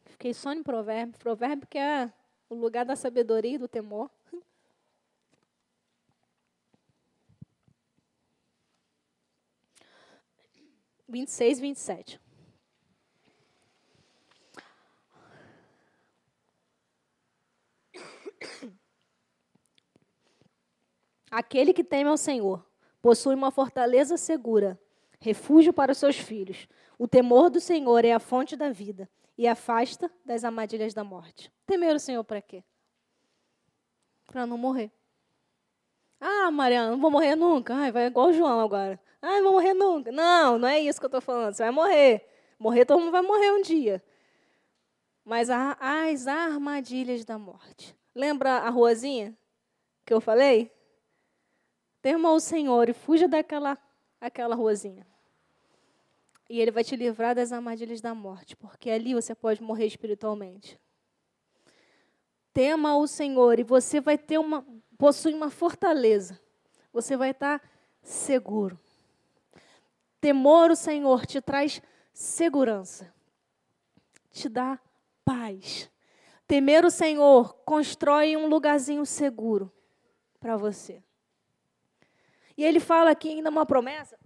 Fiquei 0.06 0.32
só 0.32 0.50
em 0.50 0.62
provérbio. 0.62 1.18
Provérbio 1.18 1.68
que 1.68 1.76
é 1.76 2.10
o 2.48 2.54
lugar 2.54 2.86
da 2.86 2.96
sabedoria 2.96 3.56
e 3.56 3.58
do 3.58 3.68
temor. 3.68 4.10
Vinte 11.06 11.28
e 11.28 11.32
seis, 11.32 11.60
vinte 11.60 11.76
e 11.76 11.80
sete. 11.80 12.18
Aquele 21.30 21.72
que 21.72 21.84
teme 21.84 22.08
ao 22.08 22.16
Senhor 22.16 22.64
possui 23.02 23.34
uma 23.34 23.50
fortaleza 23.50 24.16
segura, 24.16 24.80
refúgio 25.20 25.72
para 25.72 25.92
os 25.92 25.98
seus 25.98 26.16
filhos. 26.16 26.68
O 26.98 27.06
temor 27.06 27.50
do 27.50 27.60
Senhor 27.60 28.04
é 28.04 28.12
a 28.12 28.18
fonte 28.18 28.56
da 28.56 28.70
vida 28.70 29.08
e 29.36 29.46
afasta 29.46 30.10
das 30.24 30.44
armadilhas 30.44 30.94
da 30.94 31.04
morte. 31.04 31.52
Temer 31.66 31.94
o 31.94 32.00
Senhor 32.00 32.24
para 32.24 32.40
quê? 32.40 32.64
Para 34.26 34.46
não 34.46 34.56
morrer. 34.56 34.90
Ah, 36.20 36.50
Mariana, 36.50 36.90
não 36.90 37.00
vou 37.00 37.10
morrer 37.10 37.36
nunca. 37.36 37.74
Ai, 37.74 37.92
vai 37.92 38.06
igual 38.06 38.28
o 38.28 38.32
João 38.32 38.60
agora. 38.60 38.98
Ai, 39.20 39.40
não 39.40 39.52
vou 39.52 39.60
morrer 39.60 39.74
nunca. 39.74 40.10
Não, 40.10 40.58
não 40.58 40.68
é 40.68 40.80
isso 40.80 40.98
que 40.98 41.04
eu 41.04 41.08
estou 41.08 41.20
falando. 41.20 41.54
Você 41.54 41.62
vai 41.62 41.72
morrer. 41.72 42.26
Morrer, 42.58 42.84
todo 42.86 43.00
mundo 43.00 43.12
vai 43.12 43.22
morrer 43.22 43.50
um 43.52 43.60
dia. 43.60 44.02
Mas 45.24 45.50
as 45.50 46.26
armadilhas 46.26 47.24
da 47.24 47.38
morte. 47.38 47.94
Lembra 48.14 48.58
a 48.58 48.70
ruazinha 48.70 49.36
que 50.04 50.14
eu 50.14 50.20
falei? 50.20 50.72
Tema 52.06 52.30
o 52.30 52.38
Senhor 52.38 52.88
e 52.88 52.92
fuja 52.92 53.26
daquela 53.26 53.76
aquela 54.20 54.54
ruazinha. 54.54 55.04
E 56.48 56.60
ele 56.60 56.70
vai 56.70 56.84
te 56.84 56.94
livrar 56.94 57.34
das 57.34 57.50
armadilhas 57.50 58.00
da 58.00 58.14
morte, 58.14 58.54
porque 58.54 58.90
ali 58.90 59.12
você 59.12 59.34
pode 59.34 59.60
morrer 59.60 59.86
espiritualmente. 59.86 60.80
Tema 62.52 62.96
o 62.96 63.08
Senhor 63.08 63.58
e 63.58 63.64
você 63.64 64.00
vai 64.00 64.16
ter 64.16 64.38
uma 64.38 64.64
possui 64.96 65.34
uma 65.34 65.50
fortaleza. 65.50 66.40
Você 66.92 67.16
vai 67.16 67.32
estar 67.32 67.60
seguro. 68.04 68.78
Temor 70.20 70.70
o 70.70 70.76
Senhor 70.76 71.26
te 71.26 71.40
traz 71.40 71.82
segurança. 72.12 73.12
Te 74.30 74.48
dá 74.48 74.78
paz. 75.24 75.90
Temer 76.46 76.84
o 76.84 76.90
Senhor 76.90 77.52
constrói 77.64 78.36
um 78.36 78.46
lugarzinho 78.46 79.04
seguro 79.04 79.72
para 80.38 80.56
você. 80.56 81.02
E 82.56 82.64
ele 82.64 82.80
fala 82.80 83.10
aqui 83.10 83.28
ainda 83.28 83.50
uma 83.50 83.66
promessa 83.66 84.18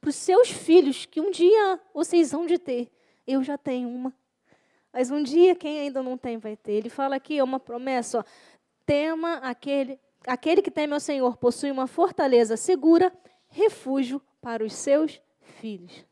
para 0.00 0.10
os 0.10 0.16
seus 0.16 0.50
filhos, 0.50 1.06
que 1.06 1.20
um 1.20 1.30
dia 1.30 1.80
vocês 1.92 2.32
vão 2.32 2.46
de 2.46 2.58
ter. 2.58 2.90
Eu 3.26 3.42
já 3.42 3.58
tenho 3.58 3.88
uma. 3.88 4.14
Mas 4.92 5.10
um 5.10 5.22
dia, 5.22 5.54
quem 5.54 5.80
ainda 5.80 6.02
não 6.02 6.16
tem, 6.16 6.38
vai 6.38 6.56
ter. 6.56 6.72
Ele 6.72 6.88
fala 6.88 7.16
aqui, 7.16 7.38
é 7.38 7.44
uma 7.44 7.60
promessa, 7.60 8.20
ó, 8.20 8.24
tema 8.86 9.34
aquele, 9.36 10.00
aquele 10.26 10.62
que 10.62 10.70
teme 10.70 10.94
ao 10.94 11.00
Senhor 11.00 11.36
possui 11.36 11.70
uma 11.70 11.86
fortaleza 11.86 12.56
segura, 12.56 13.12
refúgio 13.48 14.20
para 14.40 14.64
os 14.64 14.72
seus 14.72 15.20
filhos. 15.40 16.04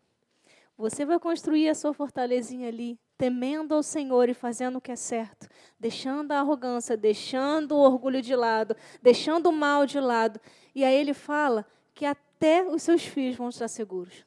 Você 0.77 1.07
vai 1.07 1.19
construir 1.19 1.69
a 1.71 1.75
sua 1.75 1.95
fortalezinha 1.95 2.69
ali, 2.69 2.99
temendo 3.17 3.75
ao 3.75 3.83
Senhor 3.83 4.29
e 4.29 4.35
fazendo 4.35 4.77
o 4.77 4.81
que 4.81 4.93
é 4.93 4.97
certo, 4.97 5.49
deixando 5.79 6.33
a 6.33 6.41
arrogância, 6.41 6.97
deixando 6.97 7.73
o 7.73 7.81
orgulho 7.81 8.21
de 8.21 8.37
lado, 8.37 8.77
deixando 9.03 9.49
o 9.49 9.53
mal 9.53 9.87
de 9.87 9.99
lado. 9.99 10.41
E 10.75 10.85
aí 10.85 10.95
ele 10.95 11.15
fala 11.15 11.67
que 11.95 12.05
até 12.05 12.63
os 12.63 12.83
seus 12.83 13.03
filhos 13.03 13.37
vão 13.37 13.49
estar 13.49 13.69
seguros. 13.69 14.25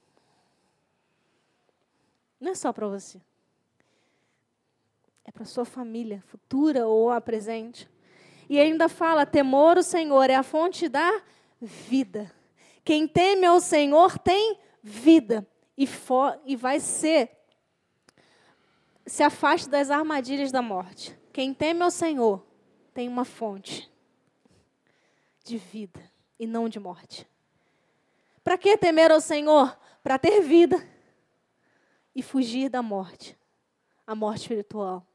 Não 2.40 2.52
é 2.52 2.56
só 2.56 2.74
para 2.74 2.88
você. 2.88 3.22
É 5.26 5.32
para 5.32 5.46
sua 5.46 5.66
família, 5.66 6.24
futura 6.26 6.88
ou 6.88 7.12
a 7.12 7.22
presente. 7.22 7.88
E 8.50 8.60
ainda 8.60 8.90
fala: 8.90 9.26
temor 9.26 9.78
o 9.78 9.84
Senhor 9.84 10.30
é 10.30 10.36
a 10.36 10.44
fonte 10.44 10.90
da 10.90 11.22
vida. 11.62 12.32
Quem 12.84 13.08
teme 13.08 13.46
ao 13.46 13.60
Senhor 13.60 14.18
tem 14.18 14.58
vida 14.82 15.48
e, 15.78 15.86
for, 15.86 16.40
e 16.46 16.56
vai 16.56 16.80
ser 16.80 17.39
se 19.10 19.24
afaste 19.24 19.70
das 19.70 19.90
armadilhas 19.90 20.52
da 20.52 20.62
morte. 20.62 21.18
Quem 21.34 21.54
teme 21.54 21.82
ao 21.82 21.92
Senhor 21.92 22.46
tem 22.94 23.08
uma 23.08 23.26
fonte 23.26 23.92
de 25.44 25.58
vida 25.58 26.00
e 26.40 26.46
não 26.46 26.70
de 26.70 26.80
morte. 26.80 27.28
Para 28.44 28.58
que 28.58 28.78
temer 28.78 29.12
ao 29.12 29.20
Senhor? 29.20 29.78
Para 30.04 30.18
ter 30.18 30.42
vida 30.42 30.78
e 32.16 32.22
fugir 32.22 32.70
da 32.70 32.82
morte, 32.82 33.38
a 34.06 34.16
morte 34.16 34.42
espiritual. 34.42 35.06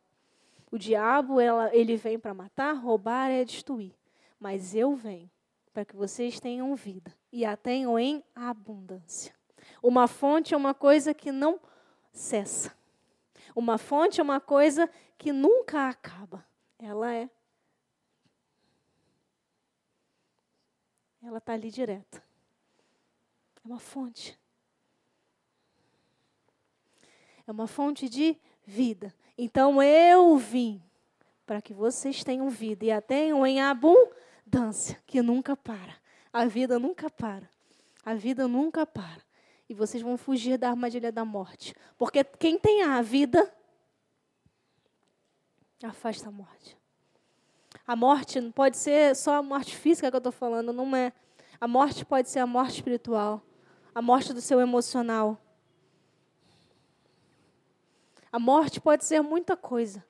O 0.70 0.78
diabo, 0.78 1.40
ela, 1.40 1.74
ele 1.74 1.97
vem 1.97 2.18
para 2.18 2.34
matar, 2.34 2.72
roubar 2.72 3.30
e 3.30 3.45
destruir. 3.45 3.95
Mas 4.40 4.74
eu 4.74 4.95
venho 4.95 5.30
para 5.72 5.84
que 5.84 5.97
vocês 5.97 6.38
tenham 6.40 6.74
vida 6.74 7.14
e 7.32 7.45
a 7.45 7.57
tenham 7.57 7.99
em 7.99 8.24
abundância. 8.34 9.34
Uma 9.82 10.07
fonte 10.07 10.53
é 10.53 10.57
uma 10.57 10.74
coisa 10.74 11.14
que 11.14 11.30
não 11.30 11.61
cessa. 12.12 12.72
Uma 13.55 13.78
fonte 13.78 14.20
é 14.20 14.22
uma 14.22 14.40
coisa 14.40 14.90
que 15.16 15.32
nunca 15.32 15.88
acaba. 15.88 16.44
Ela 16.78 17.14
é. 17.14 17.30
Ela 21.22 21.38
está 21.38 21.52
ali 21.52 21.70
direta. 21.70 22.22
É 23.64 23.66
uma 23.66 23.78
fonte. 23.78 24.38
É 27.46 27.52
uma 27.52 27.66
fonte 27.66 28.09
de 28.09 28.36
vida. 28.64 29.14
Então 29.36 29.82
eu 29.82 30.36
vim 30.36 30.82
para 31.46 31.61
que 31.62 31.72
vocês 31.72 32.24
tenham 32.24 32.48
vida 32.48 32.84
e 32.84 32.90
a 32.90 33.00
tenham 33.00 33.46
em 33.46 33.61
abundância, 33.61 35.00
que 35.07 35.22
nunca 35.22 35.57
para. 35.57 35.96
A 36.32 36.46
vida 36.46 36.78
nunca 36.78 37.09
para. 37.11 37.48
A 38.05 38.14
vida 38.14 38.48
nunca 38.48 38.86
para. 38.86 39.22
E 39.68 39.74
vocês 39.74 40.02
vão 40.02 40.16
fugir 40.16 40.58
da 40.58 40.70
armadilha 40.70 41.10
da 41.10 41.24
morte. 41.24 41.74
Porque 41.96 42.22
quem 42.22 42.58
tem 42.58 42.82
a 42.82 43.00
vida 43.00 43.52
afasta 45.82 46.28
a 46.28 46.32
morte. 46.32 46.76
A 47.86 47.94
morte 47.94 48.40
não 48.40 48.50
pode 48.50 48.76
ser 48.76 49.14
só 49.14 49.34
a 49.34 49.42
morte 49.42 49.76
física 49.76 50.10
que 50.10 50.16
eu 50.16 50.18
estou 50.18 50.32
falando, 50.32 50.72
não 50.72 50.94
é. 50.96 51.12
A 51.60 51.68
morte 51.68 52.04
pode 52.04 52.30
ser 52.30 52.38
a 52.38 52.46
morte 52.46 52.76
espiritual. 52.76 53.42
a 53.94 54.02
morte 54.02 54.32
do 54.32 54.40
seu 54.40 54.60
emocional. 54.60 55.38
A 58.32 58.38
morte 58.38 58.80
pode 58.80 59.04
ser 59.04 59.20
muita 59.20 59.56
coisa, 59.56 60.04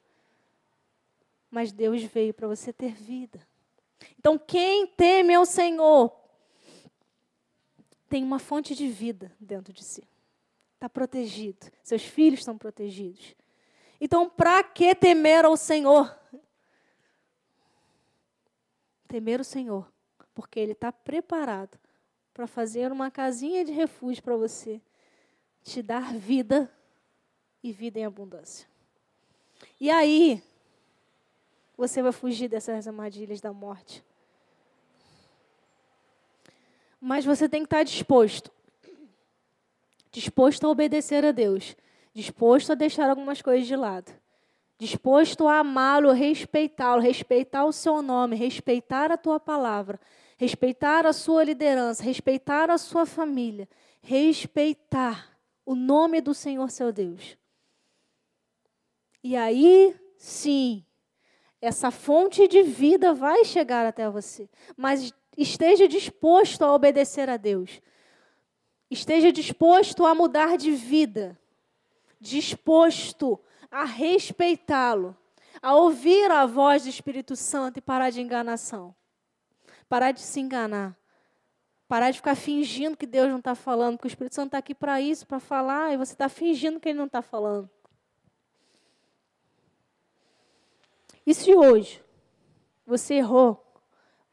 mas 1.50 1.70
Deus 1.70 2.02
veio 2.02 2.32
para 2.32 2.48
você 2.48 2.72
ter 2.72 2.94
vida. 2.94 3.46
Então, 4.18 4.38
quem 4.38 4.86
teme 4.86 5.34
ao 5.34 5.44
Senhor 5.44 6.10
tem 8.14 8.22
uma 8.22 8.38
fonte 8.38 8.76
de 8.76 8.86
vida 8.86 9.32
dentro 9.40 9.72
de 9.72 9.82
si. 9.82 10.06
Está 10.74 10.88
protegido. 10.88 11.66
Seus 11.82 12.04
filhos 12.04 12.38
estão 12.38 12.56
protegidos. 12.56 13.34
Então, 14.00 14.30
para 14.30 14.62
que 14.62 14.94
temer 14.94 15.44
ao 15.44 15.56
Senhor? 15.56 16.16
Temer 19.08 19.40
o 19.40 19.44
Senhor, 19.44 19.92
porque 20.32 20.60
Ele 20.60 20.70
está 20.70 20.92
preparado 20.92 21.76
para 22.32 22.46
fazer 22.46 22.92
uma 22.92 23.10
casinha 23.10 23.64
de 23.64 23.72
refúgio 23.72 24.22
para 24.22 24.36
você, 24.36 24.80
te 25.64 25.82
dar 25.82 26.14
vida 26.14 26.72
e 27.64 27.72
vida 27.72 27.98
em 27.98 28.04
abundância. 28.04 28.68
E 29.80 29.90
aí, 29.90 30.40
você 31.76 32.00
vai 32.00 32.12
fugir 32.12 32.46
dessas 32.46 32.86
armadilhas 32.86 33.40
da 33.40 33.52
morte. 33.52 34.04
Mas 37.06 37.22
você 37.22 37.46
tem 37.46 37.60
que 37.60 37.66
estar 37.66 37.82
disposto. 37.82 38.50
Disposto 40.10 40.64
a 40.64 40.70
obedecer 40.70 41.22
a 41.22 41.32
Deus, 41.32 41.76
disposto 42.14 42.72
a 42.72 42.74
deixar 42.74 43.10
algumas 43.10 43.42
coisas 43.42 43.66
de 43.66 43.76
lado, 43.76 44.10
disposto 44.78 45.46
a 45.46 45.58
amá-lo, 45.58 46.12
respeitá-lo, 46.12 47.02
respeitar 47.02 47.66
o 47.66 47.72
seu 47.72 48.00
nome, 48.00 48.36
respeitar 48.36 49.12
a 49.12 49.18
tua 49.18 49.38
palavra, 49.38 50.00
respeitar 50.38 51.04
a 51.04 51.12
sua 51.12 51.44
liderança, 51.44 52.02
respeitar 52.02 52.70
a 52.70 52.78
sua 52.78 53.04
família, 53.04 53.68
respeitar 54.00 55.36
o 55.66 55.74
nome 55.74 56.22
do 56.22 56.32
Senhor 56.32 56.70
seu 56.70 56.90
Deus. 56.90 57.36
E 59.22 59.36
aí, 59.36 59.94
sim, 60.16 60.82
essa 61.60 61.90
fonte 61.90 62.48
de 62.48 62.62
vida 62.62 63.12
vai 63.12 63.44
chegar 63.44 63.84
até 63.84 64.08
você, 64.08 64.48
mas 64.74 65.12
esteja 65.36 65.88
disposto 65.88 66.62
a 66.64 66.72
obedecer 66.72 67.28
a 67.28 67.36
Deus. 67.36 67.80
Esteja 68.90 69.32
disposto 69.32 70.04
a 70.04 70.14
mudar 70.14 70.56
de 70.56 70.70
vida, 70.70 71.38
disposto 72.20 73.40
a 73.70 73.84
respeitá-lo, 73.84 75.16
a 75.60 75.74
ouvir 75.74 76.30
a 76.30 76.46
voz 76.46 76.82
do 76.84 76.88
Espírito 76.88 77.34
Santo 77.34 77.78
e 77.78 77.82
parar 77.82 78.10
de 78.10 78.20
enganação, 78.20 78.94
parar 79.88 80.12
de 80.12 80.20
se 80.20 80.38
enganar, 80.40 80.96
parar 81.88 82.10
de 82.10 82.18
ficar 82.18 82.34
fingindo 82.34 82.96
que 82.96 83.06
Deus 83.06 83.28
não 83.28 83.38
está 83.38 83.54
falando, 83.54 83.96
porque 83.96 84.06
o 84.06 84.08
Espírito 84.08 84.34
Santo 84.34 84.48
está 84.48 84.58
aqui 84.58 84.74
para 84.74 85.00
isso, 85.00 85.26
para 85.26 85.40
falar, 85.40 85.92
e 85.92 85.96
você 85.96 86.12
está 86.12 86.28
fingindo 86.28 86.78
que 86.78 86.88
ele 86.88 86.98
não 86.98 87.06
está 87.06 87.22
falando. 87.22 87.68
E 91.26 91.32
se 91.34 91.54
hoje 91.54 92.02
você 92.86 93.14
errou, 93.14 93.63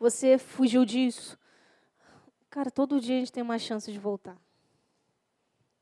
você 0.02 0.38
fugiu 0.38 0.84
disso, 0.84 1.38
Cara, 2.52 2.70
todo 2.70 3.00
dia 3.00 3.16
a 3.16 3.20
gente 3.20 3.32
tem 3.32 3.42
uma 3.42 3.58
chance 3.58 3.90
de 3.90 3.98
voltar. 3.98 4.38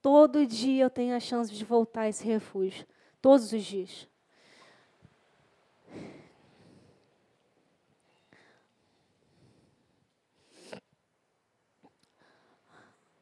Todo 0.04 0.46
dia 0.46 0.84
eu 0.84 0.90
tenho 0.90 1.16
a 1.16 1.20
chance 1.20 1.52
de 1.52 1.66
voltar 1.66 2.02
a 2.02 2.10
esse 2.10 2.24
refúgio. 2.24 2.86
Todos 3.20 3.52
os 3.52 3.64
dias. 3.64 4.08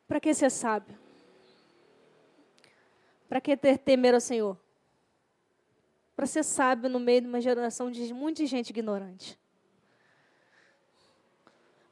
Para 0.05 0.19
que 0.19 0.33
ser 0.33 0.51
sábio? 0.51 0.99
Para 3.29 3.39
que 3.39 3.55
ter 3.55 3.77
temer 3.77 4.13
ao 4.13 4.19
Senhor? 4.19 4.57
Para 6.17 6.25
ser 6.25 6.43
sábio 6.43 6.89
no 6.89 6.99
meio 6.99 7.21
de 7.21 7.27
uma 7.27 7.39
geração 7.39 7.89
de 7.89 8.13
muita 8.13 8.45
gente 8.45 8.71
ignorante. 8.71 9.39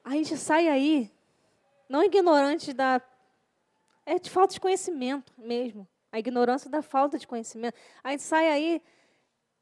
A 0.06 0.12
gente 0.12 0.38
sai 0.38 0.68
aí 0.68 1.12
não 1.90 2.04
ignorante 2.04 2.74
da. 2.74 3.02
É 4.06 4.20
de 4.20 4.30
falta 4.30 4.54
de 4.54 4.60
conhecimento 4.60 5.34
mesmo. 5.38 5.88
A 6.12 6.20
ignorância 6.20 6.70
da 6.70 6.82
falta 6.82 7.18
de 7.18 7.28
conhecimento. 7.28 7.76
A 8.04 8.12
gente 8.12 8.24
sai 8.24 8.48
aí, 8.50 8.82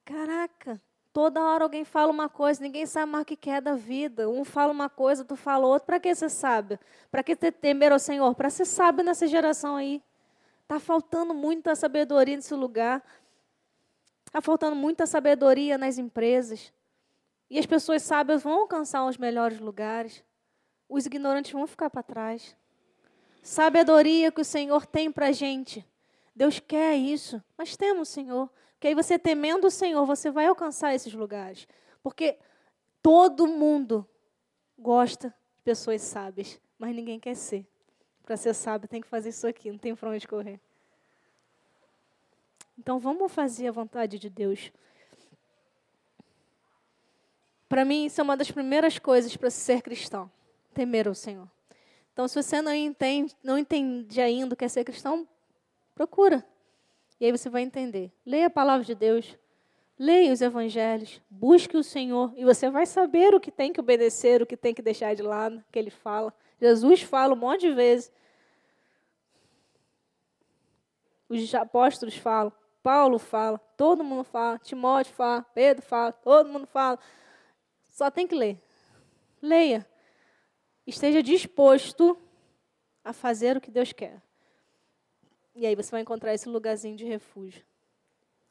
caraca, 0.03 0.81
toda 1.11 1.41
hora 1.41 1.63
alguém 1.63 1.85
fala 1.85 2.11
uma 2.11 2.27
coisa, 2.29 2.61
ninguém 2.61 2.85
sabe 2.85 3.11
mais 3.11 3.23
o 3.23 3.25
que 3.25 3.49
é 3.49 3.61
da 3.61 3.75
vida. 3.75 4.29
Um 4.29 4.43
fala 4.43 4.71
uma 4.71 4.89
coisa, 4.89 5.23
tu 5.23 5.35
fala 5.35 5.65
outra. 5.65 5.85
Para 5.85 5.99
que 5.99 6.13
você 6.13 6.29
sabe? 6.29 6.77
Para 7.09 7.23
que 7.23 7.35
ter 7.35 7.53
temer 7.53 7.91
ao 7.91 7.99
Senhor? 7.99 8.35
Para 8.35 8.49
ser 8.49 8.65
sábio 8.65 9.03
nessa 9.03 9.27
geração 9.27 9.77
aí. 9.77 10.03
Está 10.61 10.79
faltando 10.79 11.33
muita 11.33 11.75
sabedoria 11.75 12.35
nesse 12.35 12.53
lugar. 12.53 13.01
Está 14.25 14.41
faltando 14.41 14.75
muita 14.75 15.05
sabedoria 15.05 15.77
nas 15.77 15.97
empresas. 15.97 16.73
E 17.49 17.57
as 17.57 17.65
pessoas 17.65 18.01
sábias 18.03 18.43
vão 18.43 18.61
alcançar 18.61 19.05
os 19.05 19.17
melhores 19.17 19.59
lugares 19.59 20.23
os 20.87 21.05
ignorantes 21.05 21.51
vão 21.51 21.65
ficar 21.65 21.89
para 21.89 22.03
trás. 22.03 22.55
Sabedoria 23.41 24.31
que 24.31 24.41
o 24.41 24.45
Senhor 24.45 24.85
tem 24.85 25.11
para 25.11 25.27
a 25.27 25.31
gente. 25.31 25.85
Deus 26.35 26.59
quer 26.59 26.95
isso. 26.95 27.43
Mas 27.57 27.75
temos, 27.75 28.09
Senhor. 28.09 28.49
Porque 28.73 28.87
aí 28.87 28.95
você 28.95 29.17
temendo 29.19 29.67
o 29.67 29.71
Senhor, 29.71 30.05
você 30.05 30.31
vai 30.31 30.45
alcançar 30.45 30.93
esses 30.93 31.13
lugares. 31.13 31.67
Porque 32.01 32.37
todo 33.01 33.47
mundo 33.47 34.07
gosta 34.77 35.29
de 35.29 35.63
pessoas 35.63 36.01
sábias, 36.01 36.59
mas 36.77 36.95
ninguém 36.95 37.19
quer 37.19 37.35
ser. 37.35 37.65
Para 38.23 38.37
ser 38.37 38.53
sábio 38.53 38.87
tem 38.87 39.01
que 39.01 39.07
fazer 39.07 39.29
isso 39.29 39.45
aqui, 39.47 39.71
não 39.71 39.77
tem 39.77 39.95
para 39.95 40.09
onde 40.09 40.27
correr. 40.27 40.59
Então 42.77 42.99
vamos 42.99 43.31
fazer 43.31 43.67
a 43.67 43.71
vontade 43.71 44.17
de 44.17 44.29
Deus. 44.29 44.71
Para 47.67 47.83
mim, 47.83 48.05
isso 48.05 48.21
é 48.21 48.23
uma 48.23 48.37
das 48.37 48.51
primeiras 48.51 48.99
coisas 48.99 49.35
para 49.35 49.49
ser 49.49 49.81
cristão 49.81 50.31
temer 50.73 51.07
o 51.07 51.15
Senhor. 51.15 51.47
Então, 52.13 52.27
se 52.27 52.41
você 52.41 52.61
não 52.61 52.73
entende, 52.73 53.35
não 53.43 53.57
entende 53.57 54.21
ainda 54.21 54.53
o 54.53 54.57
que 54.57 54.65
é 54.65 54.67
ser 54.67 54.83
cristão, 54.83 55.27
procura. 55.95 56.45
E 57.19 57.25
aí 57.25 57.31
você 57.31 57.49
vai 57.49 57.63
entender. 57.63 58.11
Leia 58.25 58.47
a 58.47 58.51
palavra 58.51 58.85
de 58.85 58.93
Deus, 58.93 59.37
leia 59.97 60.31
os 60.31 60.41
evangelhos, 60.41 61.21
busque 61.29 61.75
o 61.75 61.83
Senhor 61.83 62.31
e 62.35 62.43
você 62.43 62.69
vai 62.69 62.85
saber 62.85 63.33
o 63.33 63.39
que 63.39 63.51
tem 63.51 63.73
que 63.73 63.79
obedecer, 63.79 64.41
o 64.41 64.45
que 64.45 64.57
tem 64.57 64.73
que 64.73 64.81
deixar 64.81 65.15
de 65.15 65.23
lado, 65.23 65.63
que 65.71 65.79
ele 65.79 65.89
fala. 65.89 66.33
Jesus 66.59 67.01
fala 67.01 67.33
um 67.33 67.37
monte 67.37 67.61
de 67.61 67.73
vezes. 67.73 68.11
Os 71.27 71.55
apóstolos 71.55 72.15
falam, 72.15 72.53
Paulo 72.83 73.17
fala, 73.17 73.57
todo 73.75 74.03
mundo 74.03 74.23
fala, 74.23 74.59
Timóteo 74.59 75.13
fala, 75.15 75.41
Pedro 75.55 75.81
fala, 75.81 76.11
todo 76.11 76.49
mundo 76.49 76.67
fala. 76.67 76.99
Só 77.89 78.11
tem 78.11 78.27
que 78.27 78.35
ler. 78.35 78.61
Leia 79.41 79.87
esteja 80.85 81.21
disposto 81.21 82.17
a 83.03 83.13
fazer 83.13 83.57
o 83.57 83.61
que 83.61 83.71
Deus 83.71 83.91
quer. 83.93 84.21
E 85.55 85.65
aí 85.65 85.75
você 85.75 85.91
vai 85.91 86.01
encontrar 86.01 86.33
esse 86.33 86.49
lugarzinho 86.49 86.95
de 86.95 87.05
refúgio. 87.05 87.63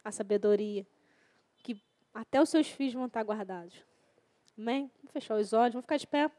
A 0.05 0.11
sabedoria. 0.11 0.87
Que 1.59 1.81
até 2.13 2.41
os 2.41 2.49
seus 2.49 2.69
filhos 2.69 2.95
vão 2.95 3.07
estar 3.07 3.23
guardados. 3.23 3.85
Amém? 4.57 4.91
Vamos 4.99 5.13
fechar 5.13 5.37
os 5.37 5.53
olhos, 5.53 5.73
vamos 5.73 5.85
ficar 5.85 5.97
de 5.97 6.07
pé. 6.07 6.31